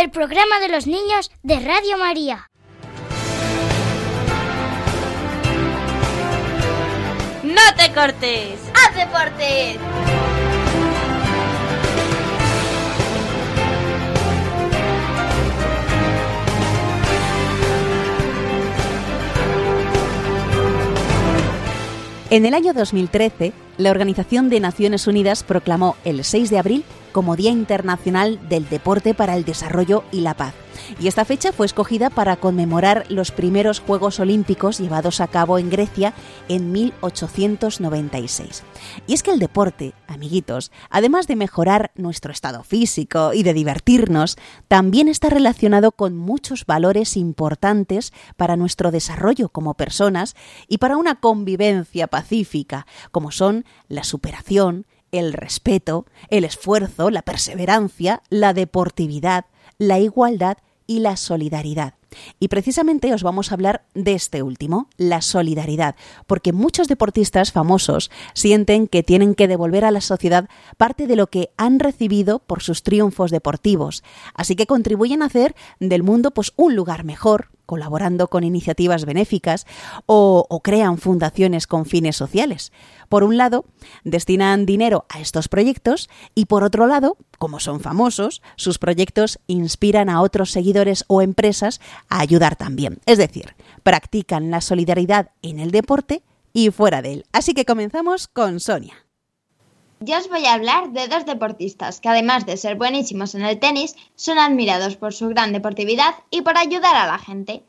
El 0.00 0.10
programa 0.10 0.60
de 0.60 0.68
los 0.68 0.86
niños 0.86 1.32
de 1.42 1.58
Radio 1.58 1.98
María. 1.98 2.48
¡No 7.42 7.60
te 7.76 7.92
cortes! 7.92 8.60
¡Haz 8.74 8.94
deportes! 8.94 9.78
En 22.30 22.46
el 22.46 22.54
año 22.54 22.72
2013, 22.72 23.52
la 23.78 23.90
Organización 23.90 24.48
de 24.48 24.60
Naciones 24.60 25.08
Unidas 25.08 25.42
proclamó 25.42 25.96
el 26.04 26.22
6 26.22 26.50
de 26.50 26.58
abril 26.58 26.84
como 27.18 27.34
Día 27.34 27.50
Internacional 27.50 28.38
del 28.48 28.68
Deporte 28.68 29.12
para 29.12 29.34
el 29.34 29.44
Desarrollo 29.44 30.04
y 30.12 30.20
la 30.20 30.34
Paz. 30.34 30.54
Y 31.00 31.08
esta 31.08 31.24
fecha 31.24 31.50
fue 31.50 31.66
escogida 31.66 32.10
para 32.10 32.36
conmemorar 32.36 33.06
los 33.08 33.32
primeros 33.32 33.80
Juegos 33.80 34.20
Olímpicos 34.20 34.78
llevados 34.78 35.20
a 35.20 35.26
cabo 35.26 35.58
en 35.58 35.68
Grecia 35.68 36.14
en 36.48 36.70
1896. 36.70 38.62
Y 39.08 39.14
es 39.14 39.24
que 39.24 39.32
el 39.32 39.40
deporte, 39.40 39.94
amiguitos, 40.06 40.70
además 40.90 41.26
de 41.26 41.34
mejorar 41.34 41.90
nuestro 41.96 42.30
estado 42.30 42.62
físico 42.62 43.32
y 43.34 43.42
de 43.42 43.52
divertirnos, 43.52 44.36
también 44.68 45.08
está 45.08 45.28
relacionado 45.28 45.90
con 45.90 46.16
muchos 46.16 46.66
valores 46.66 47.16
importantes 47.16 48.12
para 48.36 48.56
nuestro 48.56 48.92
desarrollo 48.92 49.48
como 49.48 49.74
personas 49.74 50.36
y 50.68 50.78
para 50.78 50.96
una 50.96 51.16
convivencia 51.16 52.06
pacífica, 52.06 52.86
como 53.10 53.32
son 53.32 53.64
la 53.88 54.04
superación, 54.04 54.86
el 55.12 55.32
respeto, 55.32 56.06
el 56.30 56.44
esfuerzo, 56.44 57.10
la 57.10 57.22
perseverancia, 57.22 58.22
la 58.30 58.52
deportividad, 58.54 59.46
la 59.78 59.98
igualdad 59.98 60.58
y 60.86 61.00
la 61.00 61.16
solidaridad. 61.16 61.94
Y 62.40 62.48
precisamente 62.48 63.12
os 63.12 63.22
vamos 63.22 63.50
a 63.50 63.54
hablar 63.54 63.84
de 63.94 64.14
este 64.14 64.42
último, 64.42 64.88
la 64.96 65.20
solidaridad, 65.20 65.94
porque 66.26 66.54
muchos 66.54 66.88
deportistas 66.88 67.52
famosos 67.52 68.10
sienten 68.32 68.88
que 68.88 69.02
tienen 69.02 69.34
que 69.34 69.48
devolver 69.48 69.84
a 69.84 69.90
la 69.90 70.00
sociedad 70.00 70.48
parte 70.78 71.06
de 71.06 71.16
lo 71.16 71.28
que 71.28 71.50
han 71.58 71.78
recibido 71.78 72.38
por 72.38 72.62
sus 72.62 72.82
triunfos 72.82 73.30
deportivos, 73.30 74.02
así 74.34 74.56
que 74.56 74.66
contribuyen 74.66 75.22
a 75.22 75.26
hacer 75.26 75.54
del 75.80 76.02
mundo 76.02 76.30
pues 76.30 76.52
un 76.56 76.74
lugar 76.74 77.04
mejor, 77.04 77.50
colaborando 77.68 78.28
con 78.28 78.44
iniciativas 78.44 79.04
benéficas 79.04 79.66
o, 80.06 80.60
crean 80.64 80.96
fundaciones 80.96 81.66
con 81.66 81.84
fines 81.84 82.16
sociales. 82.16 82.72
Por 83.10 83.24
un 83.24 83.36
lado, 83.36 83.66
destinan 84.04 84.64
dinero 84.64 85.04
a 85.10 85.20
estos 85.20 85.48
proyectos 85.48 86.08
y 86.34 86.46
por 86.46 86.64
otro 86.64 86.86
lado, 86.86 87.18
como 87.38 87.60
son 87.60 87.80
famosos, 87.80 88.40
sus 88.56 88.78
proyectos 88.78 89.38
inspiran 89.48 90.08
a 90.08 90.22
otros 90.22 90.50
seguidores 90.50 91.04
o 91.08 91.20
empresas 91.20 91.82
a 92.08 92.20
ayudar 92.20 92.56
también. 92.56 93.00
Es 93.04 93.18
decir, 93.18 93.54
practican 93.82 94.50
la 94.50 94.62
solidaridad 94.62 95.32
en 95.42 95.60
el 95.60 95.70
deporte 95.70 96.22
y 96.54 96.70
fuera 96.70 97.02
de 97.02 97.12
él. 97.12 97.26
Así 97.32 97.52
que 97.52 97.66
comenzamos 97.66 98.28
con 98.28 98.60
Sonia. 98.60 99.07
Yo 100.00 100.16
os 100.16 100.28
voy 100.28 100.46
a 100.46 100.54
hablar 100.54 100.90
de 100.92 101.08
dos 101.08 101.26
deportistas 101.26 102.00
que 102.00 102.08
además 102.08 102.46
de 102.46 102.56
ser 102.56 102.76
buenísimos 102.76 103.34
en 103.34 103.44
el 103.44 103.58
tenis, 103.58 103.96
son 104.14 104.38
admirados 104.38 104.96
por 104.96 105.12
su 105.12 105.28
gran 105.28 105.52
deportividad 105.52 106.14
y 106.30 106.42
por 106.42 106.56
ayudar 106.56 106.94
a 106.94 107.06
la 107.06 107.18
gente. 107.18 107.64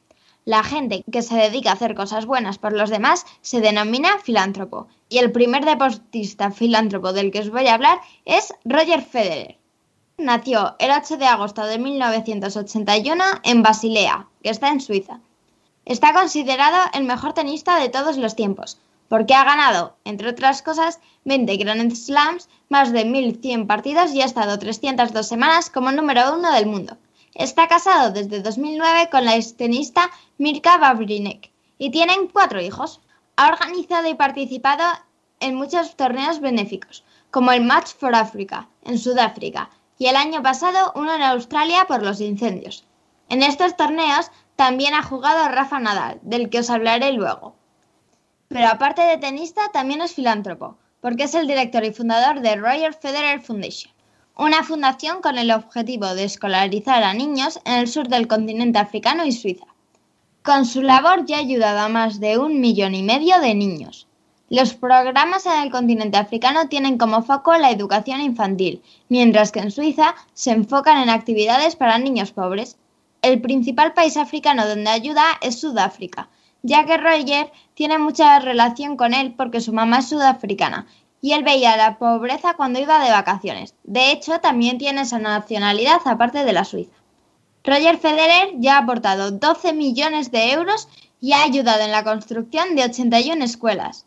La 0.46 0.63
gente 0.63 1.04
que 1.12 1.24
se 1.24 1.36
dedica 1.36 1.72
a 1.72 1.74
hacer 1.74 1.96
cosas 1.96 2.26
buenas 2.28 2.60
por 2.60 2.74
los 2.74 2.92
demás 2.92 3.26
se 3.42 3.62
denomina 3.62 4.20
filántropo. 4.20 4.88
Y 5.10 5.18
el 5.18 5.32
primer 5.32 5.65
deportista 5.65 6.52
filántropo 6.52 7.13
del 7.13 7.32
que 7.32 7.39
os 7.39 7.50
voy 7.50 7.68
a 7.68 7.74
hablar 7.74 8.00
es 8.26 8.54
Roger 8.63 9.02
Federer. 9.02 9.58
Nació 10.18 10.76
el 10.80 10.92
8 10.92 11.18
de 11.18 11.26
agosto 11.26 11.65
de 11.65 11.80
1981 11.80 13.24
en 13.44 13.63
Basilea, 13.63 14.28
que 14.44 14.50
está 14.50 14.70
en 14.70 14.82
Suiza. 14.82 15.20
Está 15.86 16.13
considerado 16.13 16.78
el 16.94 17.06
mejor 17.06 17.34
tenista 17.34 17.80
de 17.80 17.89
todos 17.89 18.18
los 18.18 18.36
tiempos, 18.36 18.78
porque 19.08 19.34
ha 19.34 19.44
ganado, 19.44 19.96
entre 20.06 20.30
otras 20.30 20.62
cosas, 20.62 21.00
20 21.30 21.58
Grand 21.58 21.96
Slams, 21.96 22.50
más 22.68 22.92
de 22.92 23.06
1.100 23.06 23.68
partidos 23.68 24.13
y 24.13 24.22
ha 24.22 24.26
estado 24.26 24.60
302 24.60 25.26
semanas 25.26 25.70
como 25.70 25.92
número 25.92 26.36
uno 26.36 26.52
del 26.52 26.65
mundo. 26.65 26.98
Está 27.36 27.68
casado 27.68 28.12
desde 28.12 28.42
2009 28.42 29.10
con 29.10 29.24
la 29.24 29.36
extenista 29.36 30.10
Mirka 30.39 30.78
Babrinek 30.78 31.52
y 31.78 31.92
tienen 31.92 32.28
cuatro 32.28 32.60
hijos. 32.60 33.00
Ha 33.38 33.48
organizado 33.48 34.10
y 34.10 34.15
participado 34.15 34.84
en 35.39 35.56
muchos 35.56 35.96
torneos 35.96 36.42
benéficos, 36.42 37.06
como 37.32 37.52
el 37.52 37.63
Match 37.63 37.94
for 37.94 38.15
Africa 38.15 38.68
en 38.84 38.98
Sudáfrica 38.98 39.70
y 40.00 40.08
el 40.08 40.15
año 40.15 40.42
pasado 40.42 40.92
uno 40.96 41.13
en 41.13 41.22
Australia 41.22 41.86
por 41.88 42.04
los 42.04 42.20
incendios. 42.22 42.86
En 43.30 43.44
estos 43.44 43.78
torneos 43.78 44.32
también 44.56 44.96
ha 44.96 45.04
jugado 45.04 45.48
Rafa 45.48 45.80
Nadal, 45.80 46.20
del 46.24 46.50
que 46.50 46.60
os 46.60 46.70
hablaré 46.72 47.13
luego. 47.13 47.56
Pero 48.48 48.68
aparte 48.68 49.04
de 49.04 49.18
tenista, 49.18 49.70
también 49.72 50.02
es 50.02 50.15
filántropo, 50.15 50.78
porque 51.02 51.24
es 51.24 51.34
el 51.36 51.48
director 51.48 51.84
y 51.84 51.92
fundador 51.92 52.42
de 52.42 52.56
Roger 52.56 52.94
Federer 52.94 53.42
Foundation 53.42 53.94
una 54.40 54.64
fundación 54.64 55.22
con 55.22 55.38
el 55.38 55.52
objetivo 55.52 56.16
de 56.16 56.24
escolarizar 56.24 57.04
a 57.04 57.14
niños 57.14 57.60
en 57.66 57.74
el 57.74 57.90
sur 57.90 58.08
del 58.08 58.26
continente 58.30 58.80
africano 58.80 59.26
y 59.26 59.34
Suiza. 59.34 59.66
Con 60.44 60.66
su 60.66 60.82
labor 60.82 61.26
ya 61.26 61.36
ha 61.36 61.40
ayudado 61.42 61.80
a 61.80 61.90
más 61.90 62.22
de 62.22 62.38
un 62.38 62.62
millón 62.62 62.96
y 62.96 63.04
medio 63.04 63.42
de 63.42 63.54
niños. 63.54 64.08
Los 64.48 64.74
programas 64.76 65.46
en 65.46 65.62
el 65.62 65.70
continente 65.70 66.18
africano 66.18 66.70
tienen 66.70 66.98
como 66.98 67.22
foco 67.22 67.58
la 67.58 67.70
educación 67.70 68.22
infantil, 68.22 68.82
mientras 69.10 69.52
que 69.52 69.60
en 69.60 69.72
Suiza 69.72 70.16
se 70.34 70.52
enfocan 70.52 71.04
en 71.04 71.10
actividades 71.10 71.76
para 71.76 72.00
niños 72.00 72.32
pobres. 72.32 72.78
El 73.22 73.42
principal 73.42 73.92
país 73.92 74.16
africano 74.16 74.66
donde 74.66 74.90
ayuda 74.90 75.26
es 75.42 75.60
Sudáfrica, 75.60 76.30
ya 76.63 76.86
que 76.86 76.98
Roger 76.98 77.52
tiene 77.74 77.98
mucha 77.98 78.39
relación 78.39 78.98
con 78.98 79.13
él 79.13 79.34
porque 79.36 79.62
su 79.62 79.74
mamá 79.74 80.00
es 80.00 80.10
sudafricana 80.10 80.88
y 81.22 81.34
él 81.34 81.43
veía 81.43 81.78
la 81.78 81.98
pobreza 81.98 82.54
cuando 82.54 82.80
iba 82.80 83.04
de 83.04 83.12
vacaciones. 83.12 83.76
De 83.84 84.12
hecho, 84.12 84.39
también 84.39 84.78
tiene 84.78 85.02
esa 85.02 85.19
nacionalidad 85.19 86.00
aparte 86.06 86.45
de 86.45 86.54
la 86.54 86.63
Suiza. 86.63 86.95
Roger 87.63 87.98
Federer 87.98 88.54
ya 88.58 88.76
ha 88.76 88.80
aportado 88.80 89.32
12 89.32 89.74
millones 89.74 90.32
de 90.32 90.52
euros 90.52 90.88
y 91.19 91.34
ha 91.34 91.43
ayudado 91.43 91.82
en 91.82 91.91
la 91.91 92.04
construcción 92.04 92.76
de 92.76 92.86
81 92.86 93.43
escuelas. 93.43 94.06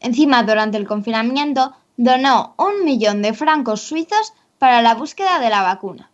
Encima, 0.00 0.42
durante 0.42 0.76
el 0.76 0.86
confinamiento, 0.86 1.74
donó 1.96 2.54
un 2.58 2.84
millón 2.84 3.22
de 3.22 3.32
francos 3.32 3.82
suizos 3.82 4.32
para 4.58 4.82
la 4.82 4.94
búsqueda 4.94 5.38
de 5.38 5.50
la 5.50 5.62
vacuna. 5.62 6.10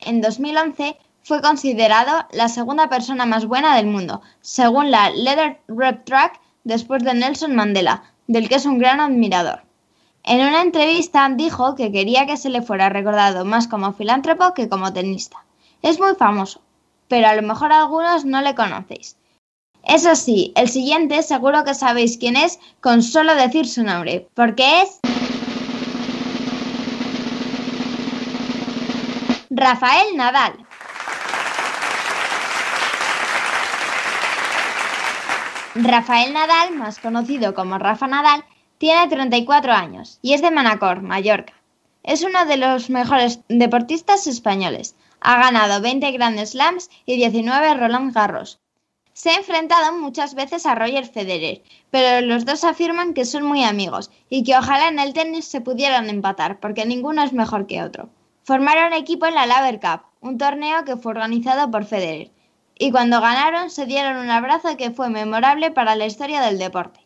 En 0.00 0.20
2011 0.20 0.96
fue 1.26 1.42
considerado 1.42 2.24
la 2.30 2.48
segunda 2.48 2.88
persona 2.88 3.26
más 3.26 3.46
buena 3.46 3.74
del 3.74 3.88
mundo, 3.88 4.22
según 4.42 4.92
la 4.92 5.10
Leather 5.10 5.58
Rep 5.66 6.04
Track 6.04 6.40
después 6.62 7.02
de 7.02 7.14
Nelson 7.14 7.56
Mandela, 7.56 8.04
del 8.28 8.48
que 8.48 8.54
es 8.54 8.64
un 8.64 8.78
gran 8.78 9.00
admirador. 9.00 9.64
En 10.22 10.38
una 10.38 10.62
entrevista 10.62 11.28
dijo 11.30 11.74
que 11.74 11.90
quería 11.90 12.26
que 12.26 12.36
se 12.36 12.48
le 12.48 12.62
fuera 12.62 12.90
recordado 12.90 13.44
más 13.44 13.66
como 13.66 13.92
filántropo 13.92 14.54
que 14.54 14.68
como 14.68 14.92
tenista. 14.92 15.44
Es 15.82 15.98
muy 15.98 16.14
famoso, 16.14 16.60
pero 17.08 17.26
a 17.26 17.34
lo 17.34 17.42
mejor 17.42 17.72
algunos 17.72 18.24
no 18.24 18.40
le 18.40 18.54
conocéis. 18.54 19.16
Eso 19.82 20.14
sí, 20.14 20.52
el 20.54 20.68
siguiente 20.68 21.24
seguro 21.24 21.64
que 21.64 21.74
sabéis 21.74 22.18
quién 22.18 22.36
es 22.36 22.60
con 22.80 23.02
solo 23.02 23.34
decir 23.34 23.66
su 23.66 23.82
nombre, 23.82 24.28
porque 24.34 24.82
es... 24.82 25.00
Rafael 29.50 30.16
Nadal. 30.16 30.65
Rafael 35.82 36.32
Nadal, 36.32 36.74
más 36.74 36.98
conocido 36.98 37.54
como 37.54 37.76
Rafa 37.78 38.06
Nadal, 38.06 38.44
tiene 38.78 39.08
34 39.08 39.72
años 39.72 40.18
y 40.22 40.32
es 40.32 40.40
de 40.40 40.50
Manacor, 40.50 41.02
Mallorca. 41.02 41.52
Es 42.02 42.22
uno 42.22 42.46
de 42.46 42.56
los 42.56 42.88
mejores 42.88 43.40
deportistas 43.50 44.26
españoles. 44.26 44.96
Ha 45.20 45.36
ganado 45.36 45.82
20 45.82 46.10
Grand 46.12 46.38
Slams 46.46 46.88
y 47.04 47.16
19 47.16 47.74
Roland 47.74 48.14
Garros. 48.14 48.58
Se 49.12 49.30
ha 49.30 49.36
enfrentado 49.36 49.98
muchas 49.98 50.34
veces 50.34 50.64
a 50.64 50.74
Roger 50.74 51.04
Federer, 51.06 51.62
pero 51.90 52.26
los 52.26 52.46
dos 52.46 52.64
afirman 52.64 53.12
que 53.12 53.26
son 53.26 53.44
muy 53.44 53.62
amigos 53.62 54.10
y 54.30 54.44
que 54.44 54.56
ojalá 54.56 54.88
en 54.88 54.98
el 54.98 55.12
tenis 55.12 55.44
se 55.44 55.60
pudieran 55.60 56.08
empatar, 56.08 56.58
porque 56.58 56.86
ninguno 56.86 57.22
es 57.22 57.34
mejor 57.34 57.66
que 57.66 57.82
otro. 57.82 58.08
Formaron 58.44 58.94
equipo 58.94 59.26
en 59.26 59.34
la 59.34 59.44
Laver 59.44 59.78
Cup, 59.80 60.02
un 60.20 60.38
torneo 60.38 60.86
que 60.86 60.96
fue 60.96 61.12
organizado 61.12 61.70
por 61.70 61.84
Federer, 61.84 62.30
y 62.78 62.90
cuando 62.90 63.20
ganaron 63.20 63.70
se 63.70 63.86
dieron 63.86 64.16
un 64.18 64.30
abrazo 64.30 64.76
que 64.76 64.90
fue 64.90 65.08
memorable 65.08 65.70
para 65.70 65.96
la 65.96 66.06
historia 66.06 66.40
del 66.42 66.58
deporte. 66.58 67.00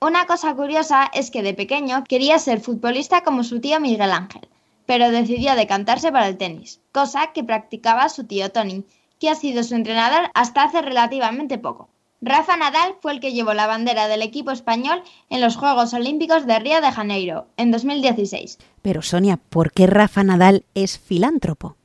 Una 0.00 0.26
cosa 0.26 0.54
curiosa 0.54 1.10
es 1.12 1.30
que 1.30 1.42
de 1.42 1.54
pequeño 1.54 2.02
quería 2.04 2.38
ser 2.38 2.60
futbolista 2.60 3.22
como 3.22 3.44
su 3.44 3.60
tío 3.60 3.78
Miguel 3.78 4.10
Ángel, 4.10 4.48
pero 4.86 5.10
decidió 5.10 5.54
decantarse 5.54 6.10
para 6.10 6.28
el 6.28 6.38
tenis, 6.38 6.80
cosa 6.90 7.32
que 7.32 7.44
practicaba 7.44 8.08
su 8.08 8.24
tío 8.24 8.50
Tony, 8.50 8.84
que 9.20 9.28
ha 9.30 9.34
sido 9.34 9.62
su 9.62 9.76
entrenador 9.76 10.30
hasta 10.34 10.64
hace 10.64 10.82
relativamente 10.82 11.58
poco. 11.58 11.88
Rafa 12.20 12.56
Nadal 12.56 12.94
fue 13.00 13.12
el 13.12 13.20
que 13.20 13.32
llevó 13.32 13.52
la 13.52 13.66
bandera 13.66 14.06
del 14.06 14.22
equipo 14.22 14.52
español 14.52 15.02
en 15.28 15.40
los 15.40 15.56
Juegos 15.56 15.92
Olímpicos 15.92 16.46
de 16.46 16.58
Río 16.58 16.80
de 16.80 16.92
Janeiro 16.92 17.46
en 17.56 17.72
2016. 17.72 18.58
Pero 18.80 19.02
Sonia, 19.02 19.36
¿por 19.36 19.72
qué 19.72 19.88
Rafa 19.88 20.22
Nadal 20.22 20.64
es 20.74 20.98
filántropo? 20.98 21.76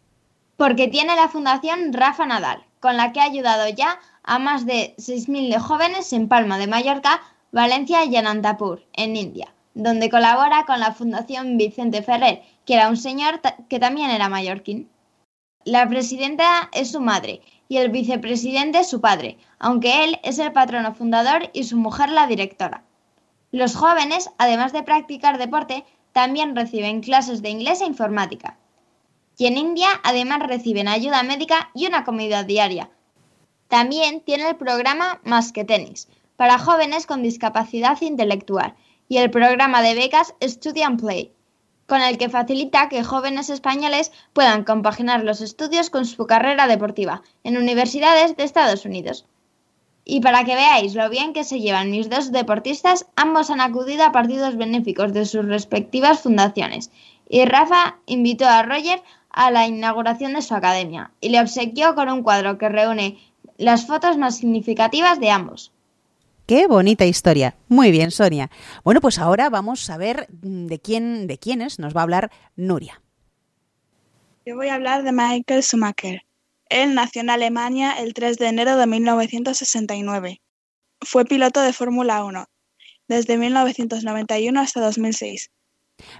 Porque 0.55 0.87
tiene 0.87 1.15
la 1.15 1.27
Fundación 1.27 1.91
Rafa 1.91 2.27
Nadal, 2.27 2.66
con 2.87 2.95
la 2.95 3.11
que 3.11 3.19
ha 3.19 3.25
ayudado 3.25 3.67
ya 3.67 3.99
a 4.23 4.39
más 4.39 4.65
de 4.65 4.95
6.000 4.97 5.59
jóvenes 5.59 6.13
en 6.13 6.29
Palma 6.29 6.57
de 6.57 6.67
Mallorca, 6.67 7.21
Valencia 7.51 8.05
y 8.05 8.15
Anantapur, 8.15 8.81
en 8.93 9.17
India, 9.17 9.53
donde 9.73 10.09
colabora 10.09 10.63
con 10.65 10.79
la 10.79 10.93
Fundación 10.93 11.57
Vicente 11.57 12.01
Ferrer, 12.01 12.43
que 12.65 12.75
era 12.75 12.87
un 12.87 12.95
señor 12.95 13.41
que 13.67 13.79
también 13.81 14.09
era 14.09 14.29
mallorquín. 14.29 14.89
La 15.65 15.85
presidenta 15.89 16.69
es 16.71 16.91
su 16.91 17.01
madre 17.01 17.41
y 17.67 17.75
el 17.75 17.89
vicepresidente 17.89 18.85
su 18.85 19.01
padre, 19.01 19.37
aunque 19.59 20.05
él 20.05 20.17
es 20.23 20.39
el 20.39 20.53
patrono 20.53 20.95
fundador 20.95 21.49
y 21.51 21.65
su 21.65 21.75
mujer 21.75 22.07
la 22.07 22.25
directora. 22.25 22.85
Los 23.51 23.75
jóvenes, 23.75 24.29
además 24.37 24.71
de 24.71 24.83
practicar 24.83 25.39
deporte, 25.39 25.83
también 26.13 26.55
reciben 26.55 27.01
clases 27.01 27.41
de 27.41 27.49
inglés 27.49 27.81
e 27.81 27.85
informática. 27.85 28.57
Y 29.37 29.45
en 29.45 29.57
India 29.57 29.87
además 30.03 30.39
reciben 30.47 30.87
ayuda 30.87 31.23
médica 31.23 31.69
y 31.75 31.85
una 31.85 32.03
comida 32.03 32.43
diaria. 32.43 32.89
También 33.67 34.21
tiene 34.21 34.49
el 34.49 34.55
programa 34.55 35.21
Más 35.23 35.51
que 35.51 35.63
Tenis, 35.63 36.07
para 36.35 36.57
jóvenes 36.57 37.05
con 37.05 37.21
discapacidad 37.21 38.01
intelectual, 38.01 38.75
y 39.09 39.17
el 39.17 39.29
programa 39.29 39.81
de 39.81 39.95
becas 39.95 40.33
Study 40.41 40.81
Play, 40.99 41.31
con 41.87 42.01
el 42.01 42.17
que 42.17 42.29
facilita 42.29 42.89
que 42.89 43.03
jóvenes 43.03 43.49
españoles 43.49 44.11
puedan 44.33 44.63
compaginar 44.63 45.23
los 45.23 45.41
estudios 45.41 45.89
con 45.89 46.05
su 46.05 46.27
carrera 46.27 46.67
deportiva 46.67 47.21
en 47.43 47.57
universidades 47.57 48.35
de 48.35 48.43
Estados 48.43 48.85
Unidos. 48.85 49.25
Y 50.03 50.21
para 50.21 50.45
que 50.45 50.55
veáis 50.55 50.95
lo 50.95 51.09
bien 51.09 51.33
que 51.33 51.43
se 51.43 51.59
llevan 51.59 51.91
mis 51.91 52.09
dos 52.09 52.31
deportistas, 52.31 53.07
ambos 53.15 53.49
han 53.49 53.59
acudido 53.59 54.03
a 54.05 54.11
partidos 54.11 54.55
benéficos 54.55 55.11
de 55.13 55.25
sus 55.25 55.45
respectivas 55.45 56.21
fundaciones. 56.21 56.91
Y 57.29 57.43
Rafa 57.43 57.97
invitó 58.05 58.47
a 58.47 58.63
Roger 58.63 59.01
a 59.37 59.51
la 59.51 59.67
inauguración 59.67 60.33
de 60.33 60.41
su 60.41 60.55
academia 60.55 61.11
y 61.21 61.29
le 61.29 61.39
obsequió 61.39 61.93
con 61.93 62.09
un 62.09 62.23
cuadro 62.23 62.57
que 62.57 62.69
reúne 62.69 63.19
las 63.57 63.85
fotos 63.85 64.17
más 64.17 64.37
significativas 64.37 65.19
de 65.19 65.29
ambos. 65.29 65.71
Qué 66.47 66.65
bonita 66.65 67.05
historia. 67.05 67.55
Muy 67.67 67.91
bien, 67.91 68.09
Sonia. 68.09 68.49
Bueno, 68.83 68.99
pues 68.99 69.19
ahora 69.19 69.49
vamos 69.51 69.89
a 69.91 69.97
ver 69.97 70.27
de 70.29 70.79
quién, 70.79 71.27
de 71.27 71.37
quiénes 71.37 71.77
nos 71.77 71.95
va 71.95 72.01
a 72.01 72.03
hablar 72.03 72.31
Nuria. 72.55 73.01
Yo 74.43 74.55
voy 74.55 74.69
a 74.69 74.75
hablar 74.75 75.03
de 75.03 75.11
Michael 75.11 75.61
Schumacher. 75.61 76.21
Él 76.69 76.95
nació 76.95 77.21
en 77.21 77.29
Alemania 77.29 77.91
el 77.91 78.15
3 78.15 78.37
de 78.39 78.47
enero 78.47 78.75
de 78.75 78.87
1969. 78.87 80.41
Fue 81.01 81.25
piloto 81.25 81.61
de 81.61 81.73
Fórmula 81.73 82.23
1 82.23 82.45
desde 83.07 83.37
1991 83.37 84.59
hasta 84.59 84.81
2006. 84.81 85.51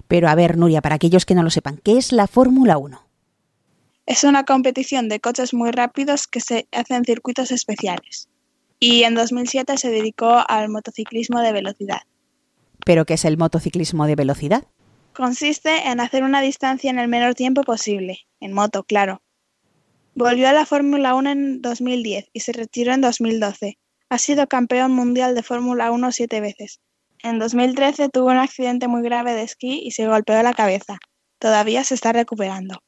Pero 0.06 0.28
a 0.28 0.34
ver, 0.36 0.56
Nuria, 0.56 0.82
para 0.82 0.96
aquellos 0.96 1.26
que 1.26 1.34
no 1.34 1.42
lo 1.42 1.50
sepan, 1.50 1.78
¿qué 1.78 1.98
es 1.98 2.12
la 2.12 2.28
Fórmula 2.28 2.78
1? 2.78 3.07
Es 4.08 4.24
una 4.24 4.44
competición 4.44 5.10
de 5.10 5.20
coches 5.20 5.52
muy 5.52 5.70
rápidos 5.70 6.26
que 6.26 6.40
se 6.40 6.66
hace 6.72 6.94
en 6.94 7.04
circuitos 7.04 7.50
especiales. 7.50 8.30
Y 8.80 9.02
en 9.02 9.14
2007 9.14 9.76
se 9.76 9.90
dedicó 9.90 10.42
al 10.48 10.70
motociclismo 10.70 11.42
de 11.42 11.52
velocidad. 11.52 12.00
¿Pero 12.86 13.04
qué 13.04 13.14
es 13.14 13.26
el 13.26 13.36
motociclismo 13.36 14.06
de 14.06 14.14
velocidad? 14.14 14.64
Consiste 15.12 15.90
en 15.90 16.00
hacer 16.00 16.22
una 16.22 16.40
distancia 16.40 16.88
en 16.88 16.98
el 16.98 17.08
menor 17.08 17.34
tiempo 17.34 17.64
posible, 17.64 18.20
en 18.40 18.54
moto, 18.54 18.82
claro. 18.82 19.20
Volvió 20.14 20.48
a 20.48 20.54
la 20.54 20.64
Fórmula 20.64 21.14
1 21.14 21.30
en 21.30 21.60
2010 21.60 22.30
y 22.32 22.40
se 22.40 22.52
retiró 22.52 22.94
en 22.94 23.02
2012. 23.02 23.76
Ha 24.08 24.16
sido 24.16 24.46
campeón 24.46 24.92
mundial 24.92 25.34
de 25.34 25.42
Fórmula 25.42 25.90
1 25.90 26.12
siete 26.12 26.40
veces. 26.40 26.80
En 27.22 27.38
2013 27.38 28.08
tuvo 28.08 28.28
un 28.28 28.38
accidente 28.38 28.88
muy 28.88 29.02
grave 29.02 29.34
de 29.34 29.42
esquí 29.42 29.82
y 29.84 29.90
se 29.90 30.06
golpeó 30.06 30.42
la 30.42 30.54
cabeza. 30.54 30.96
Todavía 31.38 31.84
se 31.84 31.94
está 31.94 32.14
recuperando. 32.14 32.80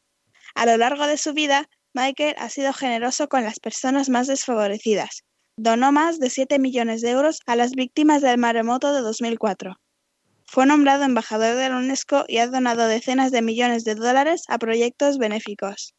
A 0.60 0.66
lo 0.66 0.76
largo 0.76 1.06
de 1.06 1.16
su 1.16 1.32
vida, 1.32 1.70
Michael 1.94 2.34
ha 2.36 2.50
sido 2.50 2.74
generoso 2.74 3.30
con 3.30 3.44
las 3.44 3.58
personas 3.60 4.10
más 4.10 4.26
desfavorecidas. 4.26 5.24
Donó 5.56 5.90
más 5.90 6.18
de 6.18 6.28
7 6.28 6.58
millones 6.58 7.00
de 7.00 7.12
euros 7.12 7.40
a 7.46 7.56
las 7.56 7.70
víctimas 7.70 8.20
del 8.20 8.36
maremoto 8.36 8.92
de 8.92 9.00
2004. 9.00 9.76
Fue 10.44 10.66
nombrado 10.66 11.04
embajador 11.04 11.56
de 11.56 11.70
la 11.70 11.78
UNESCO 11.78 12.26
y 12.28 12.36
ha 12.36 12.46
donado 12.46 12.88
decenas 12.88 13.32
de 13.32 13.40
millones 13.40 13.84
de 13.84 13.94
dólares 13.94 14.42
a 14.48 14.58
proyectos 14.58 15.16
benéficos. 15.16 15.94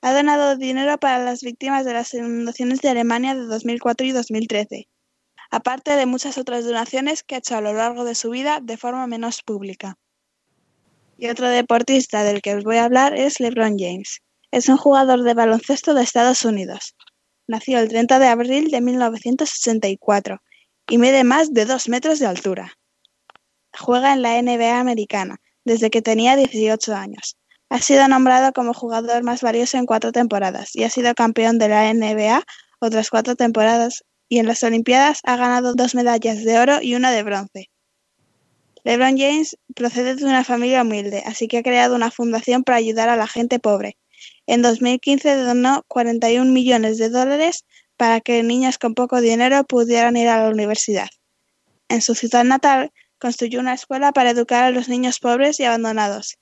Ha 0.00 0.14
donado 0.14 0.56
dinero 0.56 0.96
para 0.96 1.22
las 1.22 1.42
víctimas 1.42 1.84
de 1.84 1.92
las 1.92 2.14
inundaciones 2.14 2.80
de 2.80 2.88
Alemania 2.88 3.34
de 3.34 3.44
2004 3.44 4.06
y 4.06 4.12
2013, 4.12 4.88
aparte 5.50 5.90
de 5.94 6.06
muchas 6.06 6.38
otras 6.38 6.64
donaciones 6.64 7.22
que 7.22 7.34
ha 7.34 7.38
hecho 7.38 7.58
a 7.58 7.60
lo 7.60 7.74
largo 7.74 8.06
de 8.06 8.14
su 8.14 8.30
vida 8.30 8.60
de 8.62 8.78
forma 8.78 9.06
menos 9.06 9.42
pública. 9.42 9.98
Y 11.20 11.28
otro 11.28 11.50
deportista 11.50 12.22
del 12.22 12.40
que 12.40 12.54
os 12.54 12.62
voy 12.62 12.76
a 12.76 12.84
hablar 12.84 13.18
es 13.18 13.40
LeBron 13.40 13.76
James. 13.76 14.20
Es 14.52 14.68
un 14.68 14.76
jugador 14.76 15.24
de 15.24 15.34
baloncesto 15.34 15.92
de 15.92 16.04
Estados 16.04 16.44
Unidos. 16.44 16.94
Nació 17.48 17.80
el 17.80 17.88
30 17.88 18.20
de 18.20 18.28
abril 18.28 18.70
de 18.70 18.80
1964 18.80 20.38
y 20.88 20.98
mide 20.98 21.24
más 21.24 21.52
de 21.52 21.64
2 21.64 21.88
metros 21.88 22.20
de 22.20 22.26
altura. 22.26 22.72
Juega 23.76 24.12
en 24.12 24.22
la 24.22 24.40
NBA 24.40 24.78
americana 24.78 25.40
desde 25.64 25.90
que 25.90 26.02
tenía 26.02 26.36
18 26.36 26.94
años. 26.94 27.36
Ha 27.68 27.80
sido 27.80 28.06
nombrado 28.06 28.52
como 28.52 28.72
jugador 28.72 29.24
más 29.24 29.42
valioso 29.42 29.76
en 29.76 29.86
cuatro 29.86 30.12
temporadas 30.12 30.74
y 30.76 30.84
ha 30.84 30.90
sido 30.90 31.14
campeón 31.14 31.58
de 31.58 31.68
la 31.68 31.92
NBA 31.92 32.44
otras 32.80 33.10
cuatro 33.10 33.34
temporadas 33.34 34.04
y 34.28 34.38
en 34.38 34.46
las 34.46 34.62
Olimpiadas 34.62 35.18
ha 35.24 35.36
ganado 35.36 35.74
dos 35.74 35.96
medallas 35.96 36.44
de 36.44 36.60
oro 36.60 36.80
y 36.80 36.94
una 36.94 37.10
de 37.10 37.24
bronce. 37.24 37.70
LeBron 38.88 39.18
James 39.18 39.54
procede 39.74 40.14
de 40.14 40.24
una 40.24 40.44
familia 40.44 40.80
humilde, 40.80 41.22
así 41.26 41.46
que 41.46 41.58
ha 41.58 41.62
creado 41.62 41.94
una 41.94 42.10
fundación 42.10 42.64
para 42.64 42.78
ayudar 42.78 43.10
a 43.10 43.16
la 43.16 43.26
gente 43.26 43.58
pobre. 43.58 43.98
En 44.46 44.62
2015 44.62 45.36
donó 45.36 45.84
41 45.88 46.50
millones 46.50 46.96
de 46.96 47.10
dólares 47.10 47.66
para 47.98 48.22
que 48.22 48.42
niños 48.42 48.78
con 48.78 48.94
poco 48.94 49.20
dinero 49.20 49.62
pudieran 49.64 50.16
ir 50.16 50.28
a 50.28 50.42
la 50.42 50.48
universidad. 50.48 51.10
En 51.90 52.00
su 52.00 52.14
ciudad 52.14 52.44
natal 52.44 52.90
construyó 53.18 53.60
una 53.60 53.74
escuela 53.74 54.12
para 54.12 54.30
educar 54.30 54.64
a 54.64 54.70
los 54.70 54.88
niños 54.88 55.20
pobres 55.20 55.60
y 55.60 55.64
abandonados 55.64 56.38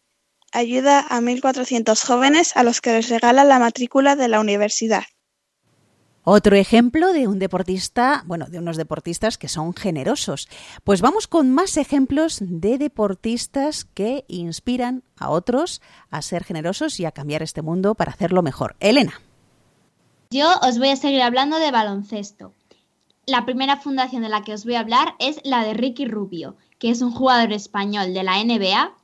ayuda 0.52 1.00
a 1.00 1.20
1.400 1.20 2.00
jóvenes 2.00 2.56
a 2.56 2.62
los 2.62 2.80
que 2.80 2.92
les 2.92 3.08
regala 3.08 3.42
la 3.42 3.58
matrícula 3.58 4.14
de 4.14 4.28
la 4.28 4.38
universidad. 4.38 5.02
Otro 6.28 6.56
ejemplo 6.56 7.12
de 7.12 7.28
un 7.28 7.38
deportista, 7.38 8.24
bueno, 8.26 8.46
de 8.46 8.58
unos 8.58 8.76
deportistas 8.76 9.38
que 9.38 9.46
son 9.46 9.74
generosos. 9.74 10.48
Pues 10.82 11.00
vamos 11.00 11.28
con 11.28 11.54
más 11.54 11.76
ejemplos 11.76 12.38
de 12.40 12.78
deportistas 12.78 13.84
que 13.84 14.24
inspiran 14.26 15.04
a 15.16 15.30
otros 15.30 15.80
a 16.10 16.22
ser 16.22 16.42
generosos 16.42 16.98
y 16.98 17.04
a 17.04 17.12
cambiar 17.12 17.44
este 17.44 17.62
mundo 17.62 17.94
para 17.94 18.10
hacerlo 18.10 18.42
mejor. 18.42 18.74
Elena. 18.80 19.20
Yo 20.32 20.48
os 20.62 20.80
voy 20.80 20.88
a 20.88 20.96
seguir 20.96 21.22
hablando 21.22 21.60
de 21.60 21.70
baloncesto. 21.70 22.52
La 23.26 23.44
primera 23.44 23.76
fundación 23.76 24.22
de 24.22 24.28
la 24.28 24.42
que 24.42 24.52
os 24.52 24.64
voy 24.64 24.74
a 24.74 24.80
hablar 24.80 25.14
es 25.20 25.40
la 25.44 25.62
de 25.62 25.74
Ricky 25.74 26.06
Rubio, 26.06 26.56
que 26.80 26.90
es 26.90 27.02
un 27.02 27.12
jugador 27.12 27.52
español 27.52 28.14
de 28.14 28.24
la 28.24 28.42
NBA 28.42 28.96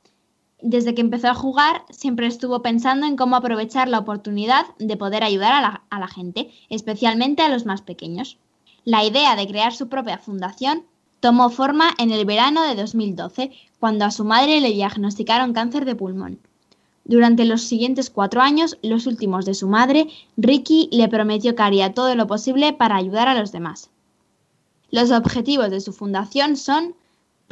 desde 0.63 0.95
que 0.95 1.01
empezó 1.01 1.27
a 1.27 1.35
jugar, 1.35 1.83
siempre 1.89 2.25
estuvo 2.25 2.61
pensando 2.61 3.05
en 3.05 3.17
cómo 3.17 3.35
aprovechar 3.35 3.89
la 3.89 3.99
oportunidad 3.99 4.65
de 4.79 4.95
poder 4.95 5.23
ayudar 5.23 5.81
a 5.89 5.99
la, 5.99 6.07
gente, 6.07 6.51
especialmente 6.69 7.41
a 7.41 7.49
los 7.49 7.65
más 7.65 7.81
pequeños. 7.81 8.37
La 8.85 9.03
idea 9.03 9.35
de 9.35 9.45
crear 9.45 9.73
su 9.73 9.89
propia 9.89 10.17
fundación 10.17 10.85
tomó 11.19 11.49
forma 11.49 11.89
en 11.99 12.11
el 12.11 12.25
verano 12.25 12.63
de 12.63 12.75
2012, 12.75 13.51
cuando 13.79 14.05
a 14.05 14.11
su 14.11 14.23
madre 14.23 14.61
le 14.61 14.71
diagnosticaron 14.71 15.51
cáncer 15.51 15.83
de 15.83 15.95
pulmón. 15.95 16.39
Durante 17.03 17.43
los 17.43 17.61
siguientes 17.63 18.09
cuatro 18.09 18.39
años, 18.39 18.77
los 18.81 19.05
últimos 19.05 19.43
de 19.43 19.55
su 19.55 19.67
madre, 19.67 20.07
Ricky 20.37 20.87
le 20.93 21.09
prometió 21.09 21.55
que 21.55 21.63
haría 21.63 21.93
todo 21.93 22.15
lo 22.15 22.25
posible 22.25 22.71
para 22.71 22.95
ayudar 22.95 23.27
a 23.27 23.37
los 23.37 23.51
demás. 23.51 23.89
Los 24.91 25.11
objetivos 25.11 25.69
de 25.71 25.81
su 25.81 25.91
fundación 25.91 26.55
son 26.55 26.95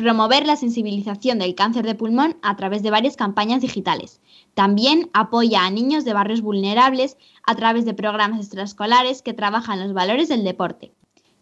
promover 0.01 0.47
la 0.47 0.55
sensibilización 0.55 1.37
del 1.37 1.53
cáncer 1.53 1.85
de 1.85 1.93
pulmón 1.93 2.35
a 2.41 2.55
través 2.55 2.81
de 2.81 2.89
varias 2.89 3.15
campañas 3.15 3.61
digitales. 3.61 4.19
También 4.55 5.11
apoya 5.13 5.63
a 5.63 5.69
niños 5.69 6.05
de 6.05 6.13
barrios 6.13 6.41
vulnerables 6.41 7.17
a 7.45 7.55
través 7.55 7.85
de 7.85 7.93
programas 7.93 8.39
extraescolares 8.39 9.21
que 9.21 9.33
trabajan 9.33 9.79
los 9.79 9.93
valores 9.93 10.27
del 10.27 10.43
deporte. 10.43 10.91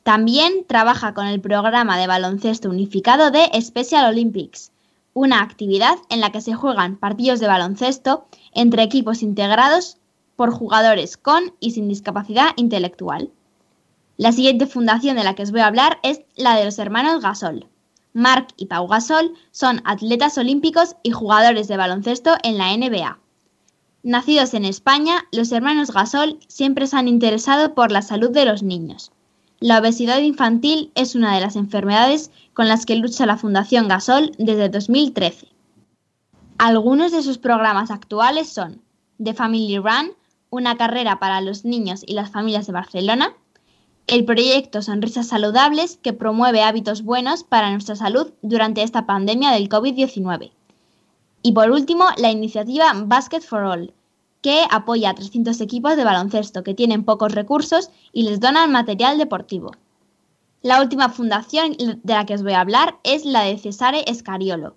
También 0.03 0.65
trabaja 0.67 1.13
con 1.13 1.27
el 1.27 1.39
programa 1.39 1.97
de 1.97 2.07
baloncesto 2.07 2.69
unificado 2.69 3.31
de 3.31 3.49
Special 3.61 4.09
Olympics, 4.09 4.71
una 5.13 5.41
actividad 5.41 5.97
en 6.09 6.19
la 6.19 6.31
que 6.31 6.41
se 6.41 6.53
juegan 6.53 6.97
partidos 6.97 7.39
de 7.39 7.47
baloncesto 7.47 8.25
entre 8.53 8.83
equipos 8.83 9.23
integrados 9.23 9.97
por 10.35 10.51
jugadores 10.51 11.15
con 11.15 11.53
y 11.59 11.71
sin 11.71 11.87
discapacidad 11.87 12.51
intelectual. 12.57 13.31
La 14.17 14.33
siguiente 14.33 14.67
fundación 14.67 15.15
de 15.15 15.23
la 15.23 15.33
que 15.33 15.43
os 15.43 15.51
voy 15.51 15.61
a 15.61 15.67
hablar 15.67 15.99
es 16.03 16.21
la 16.35 16.55
de 16.57 16.65
los 16.65 16.77
hermanos 16.77 17.21
Gasol. 17.21 17.67
Mark 18.13 18.47
y 18.57 18.65
Pau 18.65 18.87
Gasol 18.87 19.33
son 19.51 19.81
atletas 19.85 20.37
olímpicos 20.37 20.95
y 21.03 21.11
jugadores 21.11 21.67
de 21.67 21.77
baloncesto 21.77 22.35
en 22.43 22.57
la 22.57 22.75
NBA. 22.75 23.19
Nacidos 24.01 24.53
en 24.53 24.65
España, 24.65 25.25
los 25.31 25.51
hermanos 25.51 25.91
Gasol 25.91 26.39
siempre 26.47 26.87
se 26.87 26.97
han 26.97 27.07
interesado 27.07 27.75
por 27.75 27.91
la 27.91 28.01
salud 28.01 28.31
de 28.31 28.45
los 28.45 28.63
niños. 28.63 29.11
La 29.59 29.79
obesidad 29.79 30.19
infantil 30.19 30.91
es 30.95 31.15
una 31.15 31.35
de 31.35 31.41
las 31.41 31.57
enfermedades 31.57 32.31
con 32.53 32.69
las 32.69 32.85
que 32.85 32.95
lucha 32.95 33.25
la 33.25 33.37
Fundación 33.37 33.89
Gasol 33.89 34.31
desde 34.37 34.69
2013. 34.69 35.47
Algunos 36.57 37.11
de 37.11 37.21
sus 37.23 37.37
programas 37.37 37.91
actuales 37.91 38.49
son 38.49 38.81
The 39.21 39.33
Family 39.33 39.77
Run, 39.77 40.13
una 40.49 40.77
carrera 40.77 41.19
para 41.19 41.41
los 41.41 41.65
niños 41.65 42.03
y 42.05 42.13
las 42.13 42.31
familias 42.31 42.67
de 42.67 42.73
Barcelona, 42.73 43.33
el 44.09 44.25
proyecto 44.25 44.81
Sonrisas 44.81 45.27
Saludables, 45.27 45.97
que 46.01 46.13
promueve 46.13 46.63
hábitos 46.63 47.03
buenos 47.03 47.43
para 47.43 47.69
nuestra 47.69 47.95
salud 47.95 48.31
durante 48.41 48.81
esta 48.81 49.05
pandemia 49.05 49.51
del 49.51 49.69
COVID-19. 49.69 50.51
Y 51.43 51.51
por 51.51 51.69
último, 51.69 52.05
la 52.17 52.31
iniciativa 52.31 52.91
Basket 53.05 53.41
for 53.41 53.63
All, 53.65 53.93
que 54.41 54.63
apoya 54.71 55.11
a 55.11 55.13
300 55.13 55.61
equipos 55.61 55.95
de 55.95 56.03
baloncesto 56.03 56.63
que 56.63 56.73
tienen 56.73 57.05
pocos 57.05 57.33
recursos 57.33 57.91
y 58.11 58.23
les 58.23 58.39
donan 58.39 58.71
material 58.71 59.19
deportivo. 59.19 59.73
La 60.63 60.81
última 60.81 61.09
fundación 61.09 61.77
de 61.77 62.13
la 62.13 62.25
que 62.25 62.33
os 62.33 62.41
voy 62.41 62.53
a 62.53 62.61
hablar 62.61 62.97
es 63.03 63.25
la 63.25 63.43
de 63.43 63.59
Cesare 63.59 64.03
Scariolo, 64.11 64.75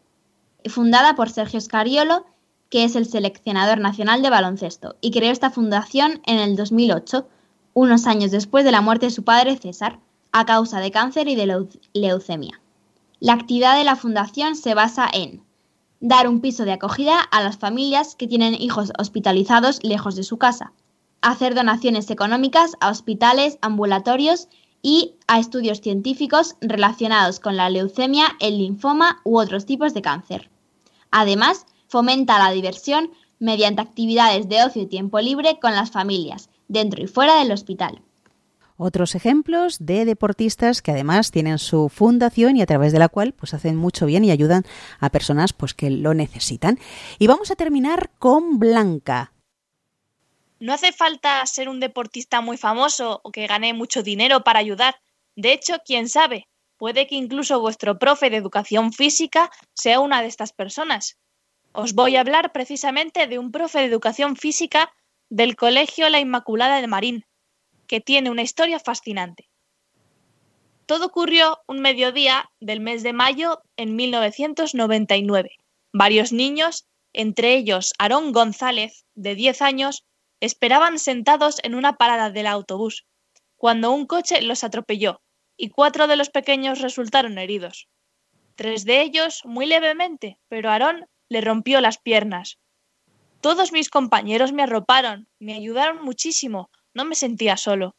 fundada 0.66 1.14
por 1.14 1.30
Sergio 1.30 1.58
Scariolo, 1.58 2.26
que 2.68 2.84
es 2.84 2.96
el 2.96 3.06
seleccionador 3.06 3.80
nacional 3.80 4.20
de 4.20 4.28
baloncesto, 4.28 4.96
y 5.00 5.10
creó 5.10 5.32
esta 5.32 5.50
fundación 5.50 6.20
en 6.26 6.38
el 6.38 6.54
2008, 6.54 7.26
unos 7.74 8.06
años 8.06 8.30
después 8.30 8.64
de 8.64 8.72
la 8.72 8.80
muerte 8.80 9.06
de 9.06 9.12
su 9.12 9.24
padre 9.24 9.56
César, 9.56 9.98
a 10.32 10.44
causa 10.46 10.80
de 10.80 10.90
cáncer 10.90 11.28
y 11.28 11.34
de 11.34 11.66
leucemia. 11.92 12.60
La 13.20 13.34
actividad 13.34 13.76
de 13.76 13.84
la 13.84 13.96
fundación 13.96 14.56
se 14.56 14.74
basa 14.74 15.08
en 15.12 15.42
dar 16.00 16.26
un 16.26 16.40
piso 16.40 16.64
de 16.64 16.72
acogida 16.72 17.20
a 17.20 17.42
las 17.42 17.58
familias 17.58 18.16
que 18.16 18.26
tienen 18.26 18.54
hijos 18.54 18.92
hospitalizados 18.98 19.78
lejos 19.84 20.16
de 20.16 20.24
su 20.24 20.36
casa, 20.38 20.72
hacer 21.20 21.54
donaciones 21.54 22.10
económicas 22.10 22.72
a 22.80 22.90
hospitales, 22.90 23.58
ambulatorios 23.62 24.48
y 24.82 25.14
a 25.28 25.38
estudios 25.38 25.80
científicos 25.80 26.56
relacionados 26.60 27.38
con 27.38 27.56
la 27.56 27.70
leucemia, 27.70 28.26
el 28.40 28.58
linfoma 28.58 29.20
u 29.22 29.38
otros 29.38 29.64
tipos 29.64 29.94
de 29.94 30.02
cáncer. 30.02 30.50
Además, 31.12 31.66
fomenta 31.86 32.38
la 32.38 32.50
diversión 32.50 33.12
mediante 33.38 33.82
actividades 33.82 34.48
de 34.48 34.64
ocio 34.64 34.82
y 34.82 34.86
tiempo 34.86 35.20
libre 35.20 35.60
con 35.60 35.72
las 35.72 35.92
familias, 35.92 36.48
dentro 36.72 37.02
y 37.02 37.06
fuera 37.06 37.38
del 37.38 37.52
hospital 37.52 38.02
otros 38.82 39.14
ejemplos 39.14 39.76
de 39.80 40.04
deportistas 40.04 40.82
que 40.82 40.90
además 40.90 41.30
tienen 41.30 41.58
su 41.58 41.88
fundación 41.88 42.56
y 42.56 42.62
a 42.62 42.66
través 42.66 42.92
de 42.92 42.98
la 42.98 43.08
cual 43.08 43.32
pues 43.32 43.54
hacen 43.54 43.76
mucho 43.76 44.06
bien 44.06 44.24
y 44.24 44.30
ayudan 44.30 44.64
a 44.98 45.10
personas 45.10 45.52
pues 45.52 45.74
que 45.74 45.90
lo 45.90 46.14
necesitan. 46.14 46.78
Y 47.18 47.26
vamos 47.26 47.50
a 47.50 47.56
terminar 47.56 48.10
con 48.18 48.58
Blanca. 48.58 49.32
No 50.58 50.72
hace 50.72 50.92
falta 50.92 51.44
ser 51.46 51.68
un 51.68 51.80
deportista 51.80 52.40
muy 52.40 52.56
famoso 52.56 53.20
o 53.24 53.32
que 53.32 53.46
gane 53.46 53.74
mucho 53.74 54.02
dinero 54.02 54.44
para 54.44 54.60
ayudar. 54.60 54.96
De 55.34 55.52
hecho, 55.52 55.78
quién 55.84 56.08
sabe, 56.08 56.48
puede 56.76 57.06
que 57.06 57.16
incluso 57.16 57.60
vuestro 57.60 57.98
profe 57.98 58.30
de 58.30 58.36
educación 58.36 58.92
física 58.92 59.50
sea 59.74 60.00
una 60.00 60.22
de 60.22 60.28
estas 60.28 60.52
personas. 60.52 61.18
Os 61.72 61.94
voy 61.94 62.16
a 62.16 62.20
hablar 62.20 62.52
precisamente 62.52 63.26
de 63.26 63.38
un 63.38 63.50
profe 63.50 63.78
de 63.78 63.86
educación 63.86 64.36
física 64.36 64.92
del 65.32 65.56
Colegio 65.56 66.10
La 66.10 66.20
Inmaculada 66.20 66.82
de 66.82 66.86
Marín, 66.86 67.24
que 67.86 68.02
tiene 68.02 68.28
una 68.28 68.42
historia 68.42 68.78
fascinante. 68.78 69.48
Todo 70.84 71.06
ocurrió 71.06 71.60
un 71.66 71.80
mediodía 71.80 72.50
del 72.60 72.80
mes 72.80 73.02
de 73.02 73.14
mayo 73.14 73.62
en 73.78 73.96
1999. 73.96 75.52
Varios 75.90 76.34
niños, 76.34 76.86
entre 77.14 77.54
ellos 77.54 77.94
Aarón 77.98 78.32
González, 78.32 79.06
de 79.14 79.34
10 79.34 79.62
años, 79.62 80.04
esperaban 80.40 80.98
sentados 80.98 81.60
en 81.62 81.76
una 81.76 81.94
parada 81.94 82.28
del 82.28 82.46
autobús, 82.46 83.06
cuando 83.56 83.90
un 83.90 84.04
coche 84.04 84.42
los 84.42 84.64
atropelló 84.64 85.22
y 85.56 85.70
cuatro 85.70 86.08
de 86.08 86.16
los 86.16 86.28
pequeños 86.28 86.82
resultaron 86.82 87.38
heridos. 87.38 87.88
Tres 88.54 88.84
de 88.84 89.00
ellos 89.00 89.40
muy 89.46 89.64
levemente, 89.64 90.38
pero 90.48 90.68
Aarón 90.68 91.06
le 91.30 91.40
rompió 91.40 91.80
las 91.80 91.96
piernas. 91.96 92.58
Todos 93.42 93.72
mis 93.72 93.90
compañeros 93.90 94.52
me 94.52 94.62
arroparon, 94.62 95.26
me 95.40 95.54
ayudaron 95.54 96.04
muchísimo, 96.04 96.70
no 96.94 97.04
me 97.04 97.16
sentía 97.16 97.56
solo. 97.56 97.96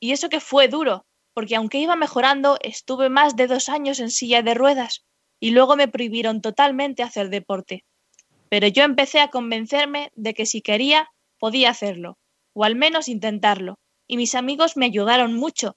Y 0.00 0.12
eso 0.12 0.30
que 0.30 0.40
fue 0.40 0.68
duro, 0.68 1.04
porque 1.34 1.56
aunque 1.56 1.76
iba 1.76 1.94
mejorando, 1.94 2.56
estuve 2.62 3.10
más 3.10 3.36
de 3.36 3.48
dos 3.48 3.68
años 3.68 4.00
en 4.00 4.10
silla 4.10 4.40
de 4.40 4.54
ruedas 4.54 5.04
y 5.38 5.50
luego 5.50 5.76
me 5.76 5.88
prohibieron 5.88 6.40
totalmente 6.40 7.02
hacer 7.02 7.28
deporte. 7.28 7.84
Pero 8.48 8.66
yo 8.66 8.84
empecé 8.84 9.20
a 9.20 9.28
convencerme 9.28 10.10
de 10.14 10.32
que 10.32 10.46
si 10.46 10.62
quería, 10.62 11.10
podía 11.38 11.68
hacerlo, 11.68 12.16
o 12.54 12.64
al 12.64 12.74
menos 12.74 13.08
intentarlo, 13.08 13.78
y 14.08 14.16
mis 14.16 14.34
amigos 14.34 14.78
me 14.78 14.86
ayudaron 14.86 15.34
mucho. 15.34 15.76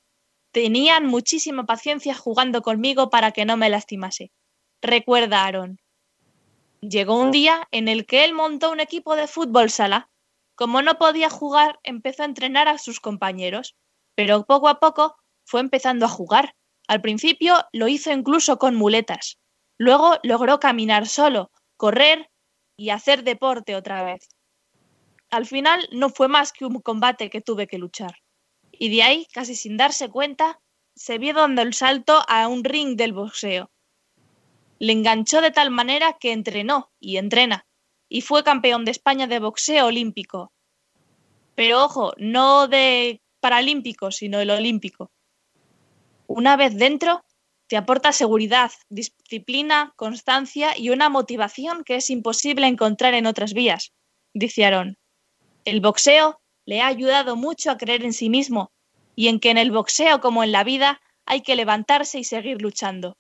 Tenían 0.54 1.06
muchísima 1.06 1.66
paciencia 1.66 2.16
jugando 2.16 2.62
conmigo 2.62 3.10
para 3.10 3.32
que 3.32 3.44
no 3.44 3.58
me 3.58 3.70
lastimase. 3.70 4.32
Recuerda, 4.82 5.44
Aaron. 5.44 5.80
Llegó 6.90 7.18
un 7.18 7.32
día 7.32 7.68
en 7.72 7.88
el 7.88 8.06
que 8.06 8.26
él 8.26 8.34
montó 8.34 8.72
un 8.72 8.80
equipo 8.80 9.16
de 9.16 9.28
fútbol 9.28 9.70
sala 9.72 10.10
como 10.56 10.82
no 10.82 10.98
podía 10.98 11.30
jugar, 11.30 11.80
empezó 11.84 12.24
a 12.24 12.28
entrenar 12.28 12.68
a 12.68 12.78
sus 12.78 13.00
compañeros, 13.00 13.76
pero 14.16 14.46
poco 14.46 14.70
a 14.70 14.80
poco 14.80 15.18
fue 15.46 15.60
empezando 15.60 16.06
a 16.06 16.10
jugar. 16.10 16.56
Al 16.88 17.02
principio 17.02 17.66
lo 17.74 17.88
hizo 17.88 18.12
incluso 18.12 18.58
con 18.58 18.76
muletas. 18.76 19.38
Luego 19.78 20.18
logró 20.24 20.60
caminar 20.60 21.08
solo, 21.08 21.52
correr 21.76 22.30
y 22.78 22.92
hacer 22.92 23.24
deporte 23.24 23.76
otra 23.76 24.04
vez. 24.04 24.30
Al 25.30 25.46
final 25.46 25.90
no 25.92 26.10
fue 26.10 26.28
más 26.28 26.54
que 26.54 26.66
un 26.66 26.80
combate 26.82 27.30
que 27.30 27.42
tuve 27.42 27.68
que 27.68 27.78
luchar. 27.78 28.16
Y 28.72 28.96
de 28.96 29.04
ahí, 29.04 29.28
casi 29.34 29.56
sin 29.56 29.76
darse 29.76 30.10
cuenta, 30.10 30.62
se 30.96 31.18
vio 31.18 31.34
dando 31.34 31.64
el 31.64 31.74
salto 31.74 32.22
a 32.28 32.48
un 32.48 32.64
ring 32.64 32.96
del 32.96 33.12
boxeo. 33.12 33.72
Le 34.80 34.94
enganchó 34.94 35.42
de 35.42 35.52
tal 35.52 35.72
manera 35.72 36.18
que 36.20 36.32
entrenó 36.32 36.92
y 37.00 37.18
entrena, 37.18 37.66
y 38.10 38.22
fue 38.22 38.44
campeón 38.44 38.86
de 38.86 38.92
España 38.92 39.28
de 39.28 39.40
boxeo 39.40 39.88
olímpico. 39.88 40.52
Pero 41.56 41.84
ojo, 41.84 42.14
no 42.18 42.68
de 42.68 43.22
paralímpico, 43.40 44.12
sino 44.12 44.40
el 44.40 44.50
olímpico. 44.50 45.12
Una 46.28 46.58
vez 46.58 46.76
dentro, 46.78 47.24
te 47.68 47.78
aporta 47.78 48.12
seguridad, 48.12 48.72
disciplina, 48.90 49.94
constancia 49.96 50.78
y 50.78 50.90
una 50.90 51.10
motivación 51.10 51.84
que 51.84 51.96
es 51.96 52.10
imposible 52.10 52.68
encontrar 52.68 53.14
en 53.14 53.26
otras 53.26 53.54
vías, 53.54 53.94
dice 54.34 54.66
Aarón. 54.66 54.98
El 55.64 55.82
boxeo 55.82 56.42
le 56.66 56.82
ha 56.82 56.88
ayudado 56.88 57.36
mucho 57.36 57.72
a 57.72 57.78
creer 57.78 58.04
en 58.04 58.14
sí 58.14 58.30
mismo 58.30 58.72
y 59.16 59.30
en 59.30 59.40
que 59.40 59.50
en 59.50 59.58
el 59.58 59.72
boxeo 59.72 60.20
como 60.20 60.44
en 60.44 60.52
la 60.52 60.64
vida 60.64 61.02
hay 61.26 61.42
que 61.42 61.56
levantarse 61.56 62.20
y 62.20 62.24
seguir 62.24 62.62
luchando. 62.62 63.18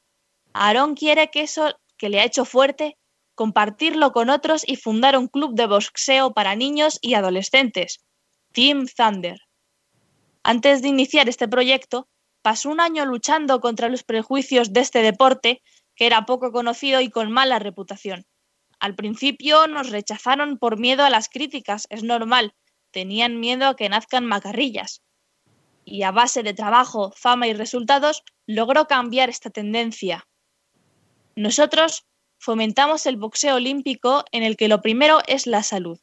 Aarón 0.57 0.95
quiere 0.95 1.29
que 1.31 1.41
eso 1.41 1.75
que 1.97 2.07
le 2.07 2.21
ha 2.21 2.23
hecho 2.23 2.45
fuerte 2.45 2.97
compartirlo 3.35 4.13
con 4.13 4.29
otros 4.29 4.63
y 4.65 4.77
fundar 4.77 5.17
un 5.17 5.27
club 5.27 5.53
de 5.53 5.67
boxeo 5.67 6.33
para 6.33 6.55
niños 6.55 6.97
y 7.01 7.15
adolescentes, 7.15 7.99
Team 8.53 8.85
Thunder. 8.87 9.37
Antes 10.43 10.81
de 10.81 10.87
iniciar 10.87 11.27
este 11.27 11.49
proyecto, 11.49 12.07
pasó 12.41 12.69
un 12.69 12.79
año 12.79 13.05
luchando 13.05 13.59
contra 13.59 13.89
los 13.89 14.05
prejuicios 14.05 14.71
de 14.71 14.79
este 14.79 15.01
deporte, 15.01 15.61
que 15.93 16.05
era 16.05 16.25
poco 16.25 16.53
conocido 16.53 17.01
y 17.01 17.09
con 17.09 17.33
mala 17.33 17.59
reputación. 17.59 18.25
Al 18.79 18.95
principio 18.95 19.67
nos 19.67 19.89
rechazaron 19.89 20.57
por 20.57 20.79
miedo 20.79 21.03
a 21.03 21.09
las 21.09 21.27
críticas, 21.27 21.85
es 21.89 22.03
normal, 22.03 22.53
tenían 22.91 23.41
miedo 23.41 23.67
a 23.67 23.75
que 23.75 23.89
nazcan 23.89 24.25
macarrillas. 24.25 25.01
Y 25.83 26.03
a 26.03 26.11
base 26.11 26.43
de 26.43 26.53
trabajo, 26.53 27.11
fama 27.13 27.47
y 27.47 27.53
resultados, 27.53 28.23
logró 28.47 28.85
cambiar 28.85 29.29
esta 29.29 29.49
tendencia. 29.49 30.25
Nosotros 31.35 32.05
fomentamos 32.39 33.05
el 33.05 33.17
boxeo 33.17 33.55
olímpico 33.55 34.23
en 34.31 34.43
el 34.43 34.55
que 34.55 34.67
lo 34.67 34.81
primero 34.81 35.19
es 35.27 35.47
la 35.47 35.63
salud. 35.63 35.99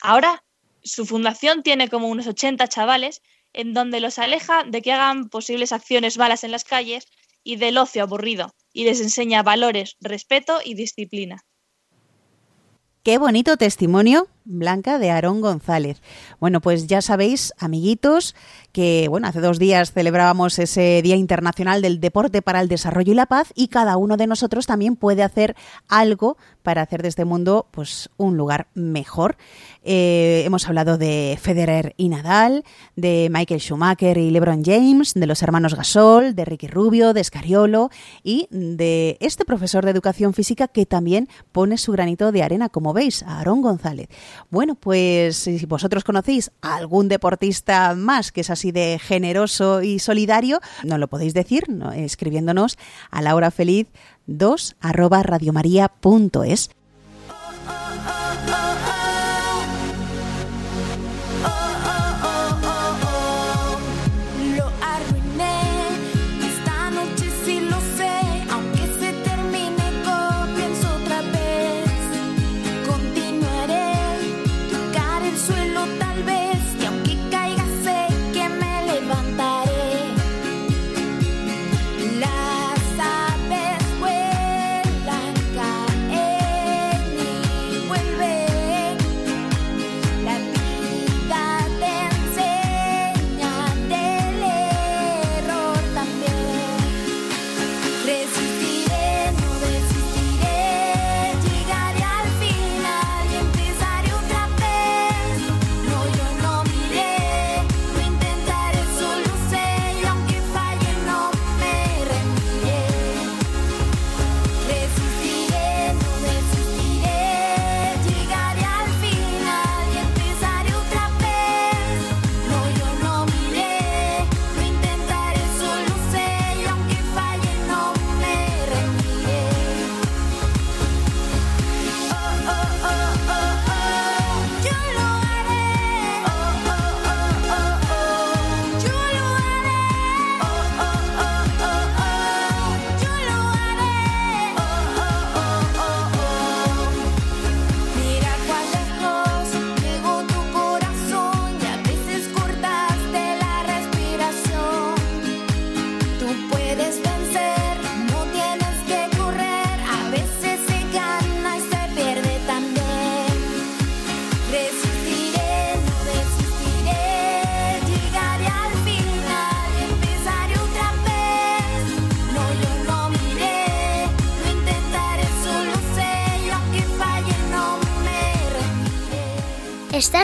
Ahora, 0.00 0.44
su 0.82 1.06
fundación 1.06 1.62
tiene 1.62 1.88
como 1.88 2.08
unos 2.08 2.26
80 2.26 2.68
chavales 2.68 3.22
en 3.52 3.72
donde 3.72 4.00
los 4.00 4.18
aleja 4.18 4.62
de 4.64 4.82
que 4.82 4.92
hagan 4.92 5.28
posibles 5.28 5.72
acciones 5.72 6.18
malas 6.18 6.44
en 6.44 6.52
las 6.52 6.64
calles 6.64 7.06
y 7.42 7.56
del 7.56 7.78
ocio 7.78 8.02
aburrido, 8.02 8.54
y 8.72 8.84
les 8.84 9.00
enseña 9.00 9.42
valores, 9.42 9.96
respeto 10.00 10.60
y 10.64 10.74
disciplina. 10.74 11.44
Qué 13.02 13.18
bonito 13.18 13.56
testimonio, 13.56 14.28
Blanca, 14.46 14.98
de 14.98 15.10
Aarón 15.10 15.40
González. 15.40 16.00
Bueno, 16.40 16.60
pues 16.60 16.86
ya 16.86 17.02
sabéis, 17.02 17.52
amiguitos, 17.58 18.34
que 18.72 19.06
bueno, 19.08 19.26
hace 19.28 19.40
dos 19.40 19.58
días 19.58 19.92
celebrábamos 19.92 20.58
ese 20.58 21.02
Día 21.02 21.16
Internacional 21.16 21.82
del 21.82 22.00
Deporte 22.00 22.42
para 22.42 22.60
el 22.60 22.68
Desarrollo 22.68 23.12
y 23.12 23.16
la 23.16 23.26
Paz 23.26 23.52
y 23.54 23.68
cada 23.68 23.96
uno 23.96 24.16
de 24.16 24.26
nosotros 24.26 24.66
también 24.66 24.96
puede 24.96 25.22
hacer 25.22 25.56
algo 25.88 26.36
para 26.62 26.82
hacer 26.82 27.02
de 27.02 27.08
este 27.08 27.24
mundo 27.24 27.68
pues 27.70 28.10
un 28.16 28.36
lugar 28.36 28.68
mejor. 28.74 29.36
Eh, 29.82 30.42
hemos 30.44 30.66
hablado 30.66 30.98
de 30.98 31.38
Federer 31.40 31.94
y 31.96 32.08
Nadal, 32.08 32.64
de 32.96 33.28
Michael 33.30 33.60
Schumacher 33.60 34.18
y 34.18 34.30
LeBron 34.30 34.64
James, 34.64 35.14
de 35.14 35.26
los 35.26 35.42
hermanos 35.42 35.74
Gasol, 35.74 36.34
de 36.34 36.44
Ricky 36.44 36.66
Rubio, 36.66 37.12
de 37.12 37.22
Scariolo 37.22 37.90
y 38.22 38.48
de 38.50 39.16
este 39.20 39.44
profesor 39.44 39.84
de 39.84 39.92
educación 39.92 40.34
física 40.34 40.68
que 40.68 40.86
también 40.86 41.28
pone 41.52 41.78
su 41.78 41.92
granito 41.92 42.32
de 42.32 42.42
arena, 42.42 42.68
como 42.68 42.92
veis, 42.92 43.22
Aarón 43.22 43.62
González. 43.62 44.08
Bueno, 44.50 44.74
pues 44.74 45.36
si 45.36 45.64
vosotros 45.66 46.04
conocéis 46.04 46.50
a 46.62 46.76
algún 46.76 47.08
deportista 47.08 47.94
más 47.94 48.32
que 48.32 48.42
es 48.42 48.50
así 48.50 48.72
de 48.72 48.98
generoso 49.02 49.82
y 49.82 49.98
solidario, 49.98 50.60
no 50.84 50.98
lo 50.98 51.08
podéis 51.08 51.34
decir 51.34 51.68
¿no? 51.68 51.92
escribiéndonos 51.92 52.78
a 53.10 53.22
la 53.22 53.34
hora 53.34 53.50
feliz 53.50 53.88
2 54.26 54.76
arroba. 54.80 55.22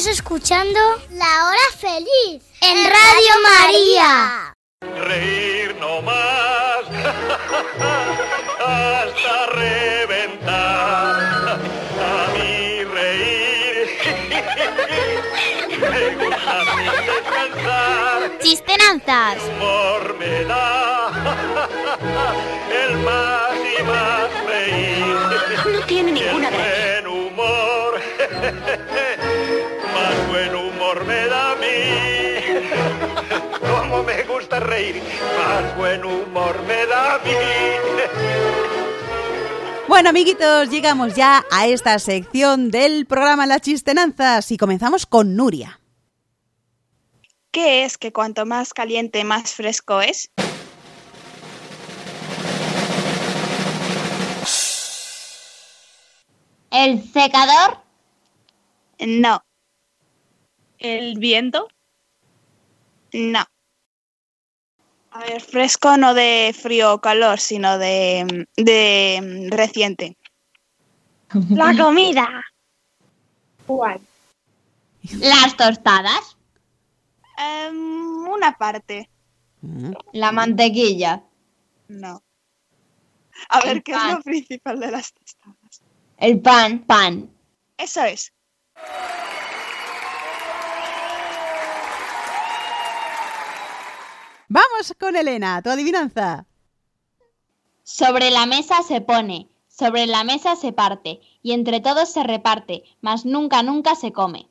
Estás 0.03 0.19
escuchando 0.19 0.81
La 1.13 1.47
Hora 1.47 1.69
Feliz 1.79 2.43
en 2.61 2.77
Radio 2.91 3.35
María. 3.61 4.53
Reír 5.07 5.77
no 5.79 6.03
más 6.03 6.83
hasta 8.59 9.47
reventar. 9.55 10.51
A 12.03 12.27
mí 12.35 12.83
reír 12.83 13.87
me 15.79 16.15
gusta 16.17 16.57
sin 16.65 17.07
descansar. 17.07 18.39
Chistenanzas. 18.43 19.39
Humor 19.57 20.03
me 20.19 20.45
da 20.47 21.13
el 22.85 22.93
más 22.99 23.55
y 23.79 23.83
más 23.85 24.29
reír. 24.47 25.17
No 25.73 25.81
tiene 25.87 26.11
ninguna 26.11 26.51
gracia. 26.51 27.03
buen 27.03 27.07
humor, 27.07 28.01
Como 33.93 34.05
me 34.05 34.23
gusta 34.23 34.59
reír, 34.59 35.03
más 35.37 35.77
buen 35.77 36.03
humor 36.03 36.63
me 36.63 36.87
da 36.87 37.17
a 37.17 37.19
mí. 37.19 37.31
Bueno, 39.87 40.09
amiguitos, 40.09 40.71
llegamos 40.71 41.15
ya 41.15 41.45
a 41.51 41.67
esta 41.67 41.99
sección 41.99 42.71
del 42.71 43.05
programa 43.05 43.45
Las 43.47 43.61
Chistenanzas 43.61 44.51
y 44.51 44.57
comenzamos 44.57 45.05
con 45.05 45.37
Nuria. 45.37 45.79
¿Qué 47.51 47.85
es 47.85 47.99
que 47.99 48.15
cuanto 48.15 48.47
más 48.47 48.73
caliente, 48.73 49.25
más 49.25 49.53
fresco 49.53 50.01
es? 50.01 50.31
¿El 56.71 57.13
secador? 57.13 57.77
No, 59.07 59.45
¿El 60.79 61.19
viento? 61.19 61.69
no. 63.13 63.52
A 65.15 65.19
ver, 65.21 65.43
fresco 65.43 65.97
no 65.99 66.15
de 66.15 66.55
frío 66.59 66.95
o 66.95 67.01
calor, 67.01 67.39
sino 67.39 67.79
de, 67.79 68.47
de 68.57 69.21
mm, 69.23 69.55
reciente. 69.55 70.17
La 71.51 71.77
comida. 71.77 72.45
¿Cuál? 73.67 74.01
¿Las 75.19 75.57
tostadas? 75.57 76.37
Em, 77.37 78.27
una 78.27 78.57
parte. 78.57 79.11
Mm. 79.61 79.93
¿La 80.13 80.33
mantequilla? 80.33 81.23
No. 81.89 82.23
A 83.49 83.59
El 83.61 83.75
ver, 83.75 83.83
¿qué 83.83 83.93
es 83.93 84.05
lo 84.05 84.23
principal 84.23 84.81
de 84.81 84.91
las 84.91 85.13
tostadas? 85.13 85.83
¿El 86.17 86.41
pan? 86.41 86.81
Pan. 86.81 87.31
Eso 87.77 88.03
es. 88.05 88.33
Vamos 94.55 94.93
con 95.01 95.17
Elena, 95.17 95.63
tu 95.63 95.71
adivinanza. 95.71 96.45
Sobre 97.85 98.31
la 98.31 98.45
mesa 98.45 98.83
se 98.87 99.01
pone, 99.01 99.49
sobre 99.67 100.07
la 100.07 100.25
mesa 100.25 100.57
se 100.57 100.73
parte, 100.73 101.23
y 101.43 101.53
entre 101.53 101.81
todos 101.81 102.13
se 102.13 102.23
reparte, 102.23 102.83
mas 103.01 103.25
nunca, 103.25 103.63
nunca 103.63 103.95
se 103.95 104.13
come. 104.13 104.51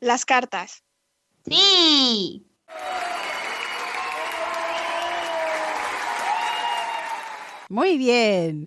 Las 0.00 0.24
cartas. 0.24 0.82
¡Sí! 1.46 2.46
Muy 7.68 7.98
bien. 7.98 8.66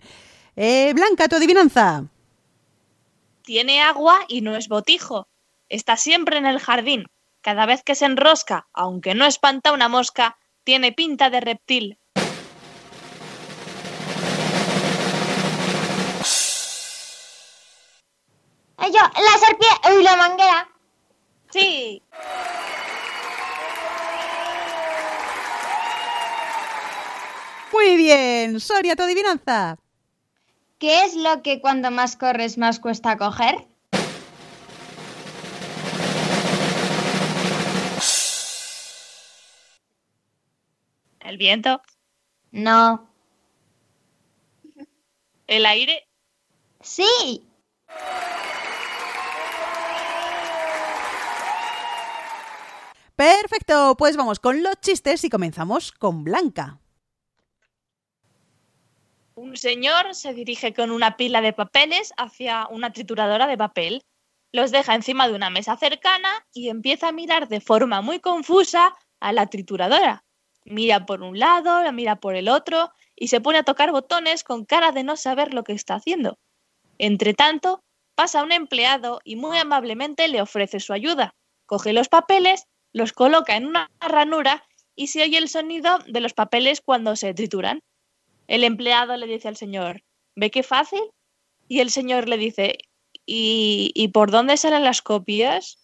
Eh, 0.56 0.94
Blanca, 0.94 1.28
tu 1.28 1.38
adivinanza. 1.38 2.06
Tiene 3.44 3.82
agua 3.82 4.20
y 4.28 4.42
no 4.42 4.56
es 4.56 4.68
botijo. 4.68 5.28
Está 5.68 5.98
siempre 5.98 6.38
en 6.38 6.46
el 6.46 6.60
jardín. 6.60 7.06
Cada 7.42 7.66
vez 7.66 7.82
que 7.84 7.96
se 7.96 8.06
enrosca, 8.06 8.68
aunque 8.72 9.16
no 9.16 9.26
espanta 9.26 9.72
una 9.72 9.90
mosca, 9.90 10.38
tiene 10.64 10.92
pinta 10.92 11.32
de 11.32 11.40
reptil. 11.40 11.98
¡Ay, 18.78 18.92
yo! 18.92 19.00
¡La 19.00 19.40
serpiente! 19.40 19.96
¡Uy, 19.96 20.04
la 20.04 20.16
manguera! 20.16 20.70
Sí. 21.52 22.04
Muy 27.74 27.96
bien. 27.98 28.60
Soria, 28.60 28.96
tu 28.96 29.04
adivinanza. 29.04 29.78
¿Qué 30.82 31.06
es 31.06 31.16
lo 31.16 31.44
que 31.44 31.62
cuando 31.62 31.92
más 31.92 32.18
corres 32.18 32.58
más 32.58 32.80
cuesta 32.80 33.16
coger? 33.16 33.68
El 41.20 41.38
viento. 41.38 41.84
No. 42.50 43.08
¿El 45.46 45.68
aire? 45.68 46.08
Sí. 46.82 47.48
Perfecto, 53.16 53.96
pues 54.00 54.18
vamos 54.18 54.40
con 54.40 54.64
los 54.64 54.82
chistes 54.82 55.24
y 55.26 55.30
comenzamos 55.30 55.92
con 55.92 56.24
Blanca. 56.24 56.81
Un 59.42 59.58
señor 59.58 60.14
se 60.14 60.36
dirige 60.36 60.72
con 60.72 60.92
una 60.92 61.18
pila 61.18 61.42
de 61.42 61.52
papeles 61.52 62.14
hacia 62.16 62.68
una 62.70 62.94
trituradora 62.94 63.48
de 63.48 63.58
papel. 63.58 64.04
Los 64.52 64.70
deja 64.70 64.94
encima 64.94 65.28
de 65.28 65.34
una 65.34 65.50
mesa 65.50 65.76
cercana 65.78 66.30
y 66.54 66.70
empieza 66.70 67.08
a 67.08 67.12
mirar 67.12 67.48
de 67.48 67.60
forma 67.60 68.02
muy 68.02 68.20
confusa 68.20 68.96
a 69.20 69.34
la 69.34 69.48
trituradora. 69.48 70.24
Mira 70.64 71.08
por 71.08 71.24
un 71.24 71.40
lado, 71.40 71.82
la 71.82 71.92
mira 71.92 72.18
por 72.18 72.36
el 72.36 72.50
otro 72.50 72.92
y 73.16 73.30
se 73.30 73.42
pone 73.42 73.58
a 73.58 73.64
tocar 73.64 73.92
botones 73.92 74.44
con 74.44 74.64
cara 74.64 74.92
de 74.92 75.04
no 75.04 75.18
saber 75.18 75.56
lo 75.56 75.64
que 75.64 75.74
está 75.74 75.96
haciendo. 75.96 76.38
Entre 77.00 77.34
tanto, 77.34 77.84
pasa 78.14 78.44
un 78.44 78.52
empleado 78.52 79.22
y 79.24 79.38
muy 79.38 79.58
amablemente 79.58 80.28
le 80.28 80.44
ofrece 80.44 80.80
su 80.80 80.94
ayuda. 80.94 81.34
Coge 81.66 81.94
los 81.94 82.10
papeles, 82.10 82.68
los 82.94 83.12
coloca 83.12 83.56
en 83.56 83.66
una 83.66 83.90
ranura 84.00 84.64
y 84.96 85.08
se 85.08 85.24
oye 85.24 85.40
el 85.40 85.50
sonido 85.50 85.98
de 86.06 86.20
los 86.20 86.36
papeles 86.36 86.80
cuando 86.80 87.16
se 87.16 87.34
trituran. 87.34 87.82
El 88.52 88.66
empleado 88.66 89.16
le 89.16 89.28
dice 89.28 89.48
al 89.48 89.56
señor, 89.56 90.04
¿ve 90.36 90.52
qué 90.52 90.62
fácil? 90.62 91.00
Y 91.70 91.80
el 91.80 91.90
señor 91.90 92.28
le 92.28 92.36
dice, 92.36 92.80
¿y, 93.26 93.92
¿y 93.96 94.10
por 94.10 94.30
dónde 94.30 94.58
salen 94.58 94.84
las 94.84 95.02
copias? 95.02 95.78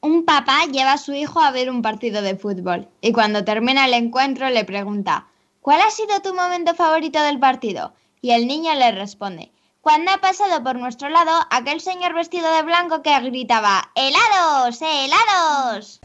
Un 0.00 0.24
papá 0.24 0.64
lleva 0.72 0.92
a 0.92 0.98
su 0.98 1.12
hijo 1.12 1.42
a 1.42 1.50
ver 1.50 1.68
un 1.68 1.82
partido 1.82 2.22
de 2.22 2.36
fútbol 2.36 2.88
y 3.02 3.12
cuando 3.12 3.44
termina 3.44 3.84
el 3.84 3.92
encuentro 3.92 4.48
le 4.48 4.64
pregunta, 4.64 5.28
¿cuál 5.60 5.82
ha 5.82 5.90
sido 5.90 6.22
tu 6.22 6.32
momento 6.32 6.74
favorito 6.74 7.20
del 7.20 7.38
partido? 7.38 7.92
Y 8.22 8.30
el 8.30 8.46
niño 8.46 8.72
le 8.76 8.92
responde, 8.92 9.52
cuando 9.84 10.12
ha 10.12 10.16
pasado 10.16 10.64
por 10.64 10.76
nuestro 10.76 11.10
lado 11.10 11.30
aquel 11.50 11.78
señor 11.78 12.14
vestido 12.14 12.50
de 12.56 12.62
blanco 12.62 13.02
que 13.02 13.20
gritaba, 13.20 13.92
¡helados! 13.94 14.80
¡helados! 14.80 16.00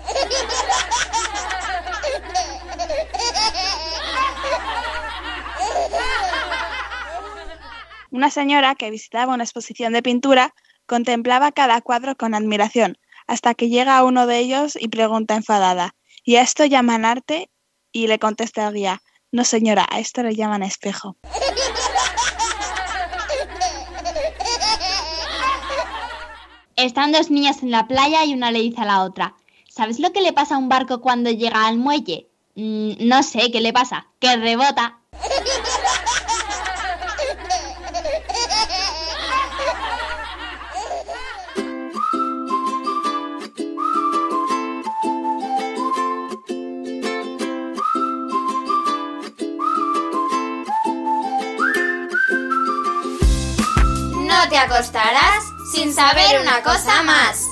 Una 8.11 8.29
señora 8.29 8.75
que 8.75 8.91
visitaba 8.91 9.33
una 9.33 9.45
exposición 9.45 9.93
de 9.93 10.03
pintura 10.03 10.53
contemplaba 10.85 11.53
cada 11.53 11.79
cuadro 11.79 12.17
con 12.17 12.33
admiración, 12.33 12.97
hasta 13.27 13.53
que 13.53 13.69
llega 13.69 13.97
a 13.97 14.03
uno 14.03 14.27
de 14.27 14.39
ellos 14.39 14.77
y 14.77 14.89
pregunta 14.89 15.35
enfadada, 15.35 15.95
¿y 16.25 16.35
a 16.35 16.41
esto 16.41 16.65
llaman 16.65 17.05
arte? 17.05 17.49
Y 17.93 18.07
le 18.07 18.19
contesta 18.19 18.67
el 18.67 18.73
guía, 18.73 19.01
no 19.31 19.45
señora, 19.45 19.87
a 19.89 19.99
esto 19.99 20.21
le 20.21 20.35
llaman 20.35 20.63
espejo. 20.63 21.15
Están 26.79 27.11
dos 27.11 27.29
niñas 27.29 27.61
en 27.61 27.71
la 27.71 27.87
playa 27.87 28.23
y 28.23 28.33
una 28.33 28.51
le 28.51 28.59
dice 28.61 28.81
a 28.81 28.85
la 28.85 29.03
otra, 29.03 29.35
¿sabes 29.69 29.99
lo 29.99 30.13
que 30.13 30.21
le 30.21 30.31
pasa 30.31 30.55
a 30.55 30.57
un 30.57 30.69
barco 30.69 31.01
cuando 31.01 31.29
llega 31.29 31.67
al 31.67 31.77
muelle? 31.77 32.29
"Mm, 32.55 32.91
no 33.07 33.21
sé, 33.21 33.51
¿qué 33.51 33.59
le 33.59 33.73
pasa? 33.73 34.07
Que 34.19 34.37
rebota. 34.37 34.99
No 54.27 54.49
te 54.49 54.57
acostarás 54.57 55.48
sin 55.79 55.93
saber 55.93 56.41
una 56.41 56.61
cosa 56.61 57.03
más. 57.03 57.47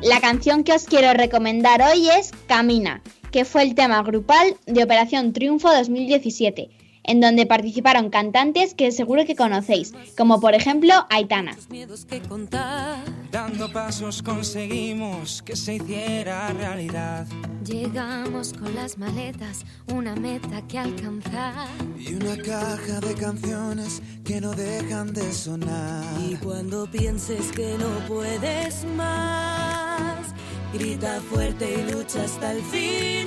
La 0.00 0.20
canción 0.20 0.62
que 0.62 0.74
os 0.74 0.84
quiero 0.84 1.12
recomendar 1.12 1.82
hoy 1.82 2.08
es 2.08 2.30
Camina, 2.46 3.02
que 3.32 3.44
fue 3.44 3.64
el 3.64 3.74
tema 3.74 4.00
grupal 4.04 4.56
de 4.66 4.84
Operación 4.84 5.32
Triunfo 5.32 5.72
2017, 5.74 6.68
en 7.06 7.20
donde 7.20 7.46
participaron 7.46 8.10
cantantes 8.10 8.74
que 8.74 8.92
seguro 8.92 9.24
que 9.24 9.36
conocéis, 9.36 9.94
como 10.16 10.40
por 10.40 10.54
ejemplo 10.54 11.06
Aitana. 11.10 11.56
miedos 11.70 12.04
que 12.04 12.20
contar. 12.20 12.98
Dando 13.30 13.70
pasos 13.72 14.22
conseguimos 14.22 15.42
que 15.42 15.56
se 15.56 15.74
hiciera 15.74 16.48
realidad. 16.52 17.26
Llegamos 17.64 18.52
con 18.52 18.74
las 18.74 18.96
maletas, 18.98 19.64
una 19.92 20.14
meta 20.14 20.62
que 20.68 20.78
alcanzar. 20.78 21.68
Y 21.98 22.14
una 22.14 22.36
caja 22.36 23.00
de 23.00 23.14
canciones 23.14 24.00
que 24.24 24.40
no 24.40 24.52
dejan 24.52 25.12
de 25.12 25.32
sonar. 25.32 26.04
Y 26.28 26.36
cuando 26.36 26.90
pienses 26.90 27.50
que 27.52 27.76
no 27.78 27.88
puedes 28.06 28.84
más, 28.96 30.28
grita 30.72 31.20
fuerte 31.28 31.66
y 31.80 31.92
lucha 31.92 32.22
hasta 32.22 32.52
el 32.52 32.62
final. 32.62 33.26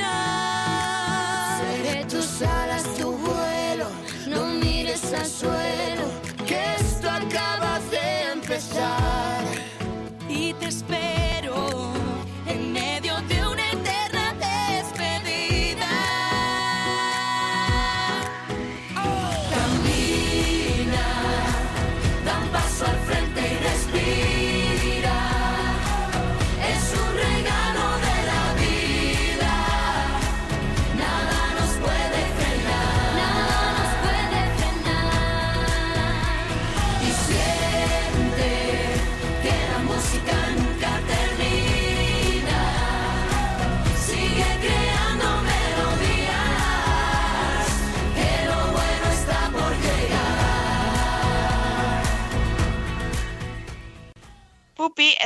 Seré 1.59 2.05
tus 2.05 2.41
alas, 2.41 2.83
tu 2.95 3.11
no 3.11 3.38
que 6.47 6.75
esto 6.79 7.07
acaba 7.07 7.79
de 7.91 8.31
empezar. 8.33 9.28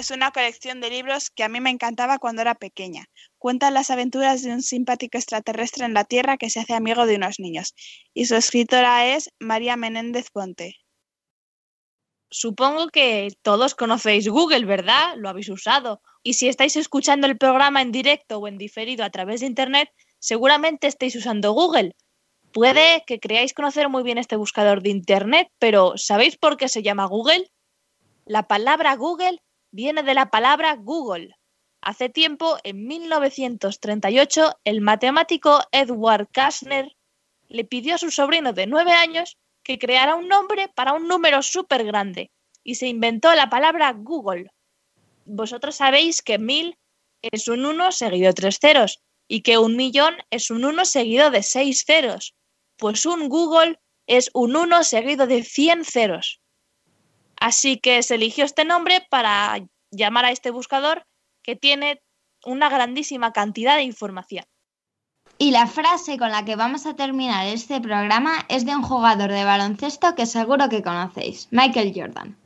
Es 0.03 0.11
una 0.11 0.31
colección 0.31 0.81
de 0.81 0.89
libros 0.89 1.29
que 1.29 1.45
a 1.45 1.47
mí 1.47 1.61
me 1.61 1.69
encantaba 1.69 2.19
cuando 2.19 2.41
era 2.41 2.55
pequeña. 2.55 3.05
Cuentan 3.37 3.73
las 3.73 3.89
aventuras 3.89 4.43
de 4.43 4.51
un 4.51 4.61
simpático 4.61 5.17
extraterrestre 5.17 5.85
en 5.85 5.93
la 5.93 6.03
Tierra 6.03 6.35
que 6.35 6.49
se 6.49 6.59
hace 6.59 6.73
amigo 6.73 7.05
de 7.05 7.15
unos 7.15 7.39
niños. 7.39 7.73
Y 8.13 8.25
su 8.25 8.35
escritora 8.35 9.15
es 9.15 9.29
María 9.39 9.77
Menéndez 9.77 10.29
Ponte. 10.29 10.75
Supongo 12.29 12.89
que 12.89 13.29
todos 13.43 13.75
conocéis 13.75 14.27
Google, 14.27 14.65
¿verdad? 14.65 15.15
Lo 15.15 15.29
habéis 15.29 15.47
usado. 15.47 16.01
Y 16.21 16.33
si 16.33 16.49
estáis 16.49 16.75
escuchando 16.75 17.25
el 17.25 17.37
programa 17.37 17.81
en 17.81 17.93
directo 17.93 18.39
o 18.39 18.47
en 18.49 18.57
diferido 18.57 19.05
a 19.05 19.09
través 19.09 19.39
de 19.39 19.47
Internet, 19.47 19.89
seguramente 20.19 20.87
estéis 20.87 21.15
usando 21.15 21.53
Google. 21.53 21.95
Puede 22.51 23.05
que 23.07 23.21
creáis 23.21 23.53
conocer 23.53 23.87
muy 23.87 24.03
bien 24.03 24.17
este 24.17 24.35
buscador 24.35 24.81
de 24.81 24.89
Internet, 24.89 25.47
pero 25.59 25.93
¿sabéis 25.95 26.35
por 26.35 26.57
qué 26.57 26.67
se 26.67 26.83
llama 26.83 27.05
Google? 27.05 27.49
La 28.25 28.43
palabra 28.49 28.97
Google 28.97 29.39
viene 29.73 30.03
de 30.03 30.13
la 30.13 30.29
palabra 30.29 30.75
Google. 30.75 31.35
Hace 31.81 32.07
tiempo, 32.07 32.57
en 32.63 32.87
1938, 32.87 34.59
el 34.63 34.81
matemático 34.81 35.61
Edward 35.71 36.27
Kastner 36.31 36.95
le 37.49 37.65
pidió 37.65 37.95
a 37.95 37.97
su 37.97 38.11
sobrino 38.11 38.53
de 38.53 38.67
nueve 38.67 38.91
años 38.93 39.37
que 39.63 39.79
creara 39.79 40.15
un 40.15 40.27
nombre 40.27 40.69
para 40.69 40.93
un 40.93 41.07
número 41.07 41.41
súper 41.41 41.83
grande 41.85 42.31
y 42.63 42.75
se 42.75 42.87
inventó 42.87 43.33
la 43.33 43.49
palabra 43.49 43.91
Google. 43.93 44.51
Vosotros 45.25 45.75
sabéis 45.75 46.21
que 46.21 46.37
mil 46.37 46.77
es 47.21 47.47
un 47.47 47.65
1 47.65 47.91
seguido 47.91 48.27
de 48.27 48.33
tres 48.33 48.59
ceros 48.61 49.01
y 49.27 49.41
que 49.41 49.57
un 49.57 49.75
millón 49.75 50.15
es 50.29 50.51
un 50.51 50.65
1 50.65 50.85
seguido 50.85 51.31
de 51.31 51.41
seis 51.41 51.83
ceros. 51.85 52.35
Pues 52.77 53.05
un 53.05 53.27
Google 53.27 53.79
es 54.05 54.29
un 54.33 54.55
1 54.55 54.83
seguido 54.83 55.25
de 55.25 55.43
100 55.43 55.85
ceros. 55.85 56.42
Así 57.43 57.77
que 57.77 58.01
se 58.03 58.15
eligió 58.15 58.45
este 58.45 58.63
nombre 58.63 59.05
para 59.09 59.59
llamar 59.91 60.23
a 60.23 60.31
este 60.31 60.49
buscador 60.49 61.05
que 61.43 61.57
tiene 61.57 62.01
una 62.45 62.69
grandísima 62.69 63.33
cantidad 63.33 63.75
de 63.75 63.83
información. 63.83 64.45
Y 65.37 65.51
la 65.51 65.67
frase 65.67 66.17
con 66.17 66.31
la 66.31 66.45
que 66.45 66.55
vamos 66.55 66.85
a 66.85 66.95
terminar 66.95 67.45
este 67.47 67.81
programa 67.81 68.45
es 68.47 68.65
de 68.65 68.73
un 68.73 68.81
jugador 68.81 69.29
de 69.29 69.43
baloncesto 69.43 70.15
que 70.15 70.25
seguro 70.25 70.69
que 70.69 70.81
conocéis, 70.81 71.49
Michael 71.51 71.91
Jordan. 71.93 72.37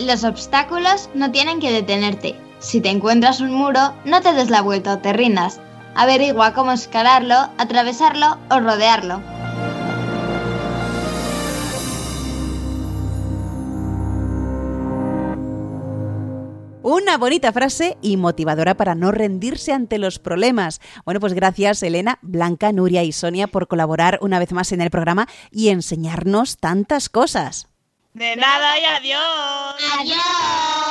Los 0.00 0.24
obstáculos 0.24 1.08
no 1.14 1.30
tienen 1.30 1.60
que 1.60 1.70
detenerte. 1.70 2.34
Si 2.58 2.80
te 2.80 2.88
encuentras 2.88 3.40
un 3.40 3.52
muro, 3.52 3.94
no 4.04 4.20
te 4.22 4.32
des 4.32 4.50
la 4.50 4.60
vuelta 4.60 4.94
o 4.94 4.98
te 4.98 5.12
rindas. 5.12 5.60
Averigua 5.94 6.52
cómo 6.52 6.72
escalarlo, 6.72 7.48
atravesarlo 7.58 8.38
o 8.50 8.58
rodearlo. 8.58 9.37
Una 16.90 17.18
bonita 17.18 17.52
frase 17.52 17.98
y 18.00 18.16
motivadora 18.16 18.74
para 18.74 18.94
no 18.94 19.12
rendirse 19.12 19.74
ante 19.74 19.98
los 19.98 20.18
problemas. 20.18 20.80
Bueno, 21.04 21.20
pues 21.20 21.34
gracias 21.34 21.82
Elena, 21.82 22.18
Blanca, 22.22 22.72
Nuria 22.72 23.02
y 23.02 23.12
Sonia 23.12 23.46
por 23.46 23.68
colaborar 23.68 24.18
una 24.22 24.38
vez 24.38 24.52
más 24.52 24.72
en 24.72 24.80
el 24.80 24.88
programa 24.88 25.28
y 25.50 25.68
enseñarnos 25.68 26.56
tantas 26.56 27.10
cosas. 27.10 27.68
De 28.14 28.34
nada 28.36 28.78
y 28.78 28.84
adiós. 28.86 29.74
¡Adiós! 30.00 30.87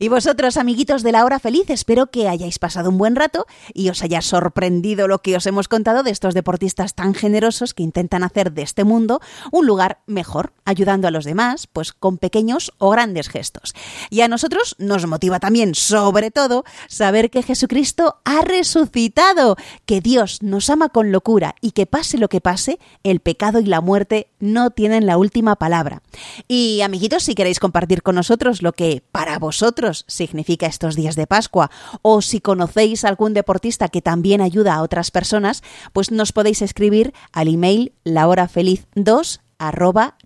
Y 0.00 0.06
vosotros, 0.06 0.56
amiguitos 0.56 1.02
de 1.02 1.10
la 1.10 1.24
hora 1.24 1.40
feliz, 1.40 1.70
espero 1.70 2.06
que 2.06 2.28
hayáis 2.28 2.60
pasado 2.60 2.88
un 2.88 2.98
buen 2.98 3.16
rato 3.16 3.46
y 3.74 3.88
os 3.88 4.04
haya 4.04 4.22
sorprendido 4.22 5.08
lo 5.08 5.22
que 5.22 5.34
os 5.34 5.44
hemos 5.46 5.66
contado 5.66 6.04
de 6.04 6.12
estos 6.12 6.34
deportistas 6.34 6.94
tan 6.94 7.14
generosos 7.14 7.74
que 7.74 7.82
intentan 7.82 8.22
hacer 8.22 8.52
de 8.52 8.62
este 8.62 8.84
mundo 8.84 9.20
un 9.50 9.66
lugar 9.66 9.98
mejor, 10.06 10.52
ayudando 10.64 11.08
a 11.08 11.10
los 11.10 11.24
demás, 11.24 11.66
pues 11.66 11.92
con 11.92 12.16
pequeños 12.16 12.72
o 12.78 12.90
grandes 12.90 13.28
gestos. 13.28 13.74
Y 14.08 14.20
a 14.20 14.28
nosotros 14.28 14.76
nos 14.78 15.04
motiva 15.08 15.40
también, 15.40 15.74
sobre 15.74 16.30
todo, 16.30 16.64
saber 16.86 17.28
que 17.28 17.42
Jesucristo 17.42 18.20
ha 18.24 18.42
resucitado, 18.42 19.56
que 19.84 20.00
Dios 20.00 20.44
nos 20.44 20.70
ama 20.70 20.90
con 20.90 21.10
locura 21.10 21.56
y 21.60 21.72
que 21.72 21.86
pase 21.86 22.18
lo 22.18 22.28
que 22.28 22.40
pase, 22.40 22.78
el 23.02 23.18
pecado 23.18 23.58
y 23.58 23.64
la 23.64 23.80
muerte 23.80 24.28
no 24.38 24.70
tienen 24.70 25.06
la 25.06 25.18
última 25.18 25.56
palabra. 25.56 26.02
Y 26.46 26.82
amiguitos, 26.82 27.24
si 27.24 27.34
queréis 27.34 27.58
compartir 27.58 28.04
con 28.04 28.14
nosotros 28.14 28.62
lo 28.62 28.72
que 28.74 29.02
para 29.10 29.40
vosotros 29.40 29.87
significa 30.06 30.66
estos 30.66 30.96
días 30.96 31.16
de 31.16 31.26
Pascua, 31.26 31.70
o 32.02 32.22
si 32.22 32.40
conocéis 32.40 33.04
algún 33.04 33.34
deportista 33.34 33.88
que 33.88 34.02
también 34.02 34.40
ayuda 34.40 34.74
a 34.74 34.82
otras 34.82 35.10
personas, 35.10 35.62
pues 35.92 36.10
nos 36.10 36.32
podéis 36.32 36.62
escribir 36.62 37.12
al 37.32 37.48
email 37.48 37.92
lahorafeliz2 38.04 39.40
arroba 39.58 40.16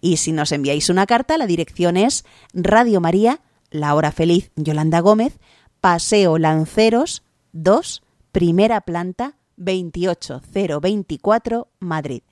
y 0.00 0.16
si 0.16 0.32
nos 0.32 0.52
enviáis 0.52 0.90
una 0.90 1.06
carta 1.06 1.38
la 1.38 1.46
dirección 1.46 1.96
es 1.96 2.24
Radio 2.52 3.00
María, 3.00 3.40
La 3.70 3.94
Hora 3.94 4.10
Feliz 4.10 4.50
Yolanda 4.56 5.00
Gómez, 5.00 5.38
Paseo 5.80 6.38
Lanceros 6.38 7.22
2, 7.52 8.02
primera 8.32 8.80
planta 8.80 9.36
28024 9.56 11.68
Madrid. 11.80 12.22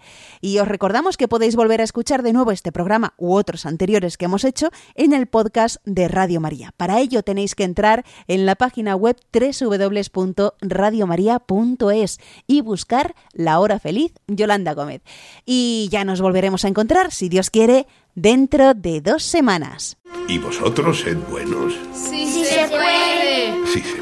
Y 0.40 0.58
os 0.58 0.68
recordamos 0.68 1.16
que 1.16 1.28
podéis 1.28 1.56
volver 1.56 1.80
a 1.80 1.84
escuchar 1.84 2.22
de 2.22 2.32
nuevo 2.32 2.50
este 2.50 2.72
programa 2.72 3.14
u 3.16 3.34
otros 3.34 3.66
anteriores 3.66 4.16
que 4.16 4.24
hemos 4.26 4.44
hecho 4.44 4.70
en 4.94 5.12
el 5.12 5.26
podcast 5.26 5.76
de 5.84 6.08
Radio 6.08 6.40
María. 6.40 6.72
Para 6.76 7.00
ello 7.00 7.22
tenéis 7.22 7.54
que 7.54 7.64
entrar 7.64 8.04
en 8.26 8.46
la 8.46 8.56
página 8.56 8.96
web 8.96 9.16
www.radiomaria.es 9.32 12.20
y 12.46 12.60
buscar 12.60 13.14
La 13.32 13.60
Hora 13.60 13.78
Feliz 13.78 14.12
Yolanda 14.26 14.74
Gómez. 14.74 15.02
Y 15.44 15.88
ya 15.90 16.04
nos 16.04 16.20
volveremos 16.20 16.64
a 16.64 16.68
encontrar, 16.68 17.12
si 17.12 17.28
Dios 17.28 17.50
quiere, 17.50 17.86
dentro 18.14 18.74
de 18.74 19.00
dos 19.00 19.22
semanas. 19.22 19.96
Y 20.28 20.38
vosotros 20.38 21.00
sed 21.00 21.16
buenos. 21.30 21.74
Sí, 21.94 22.44
se 22.44 22.68
puede. 22.68 23.66
Sí 23.66 23.80
se 23.80 23.96
puede. 23.96 24.01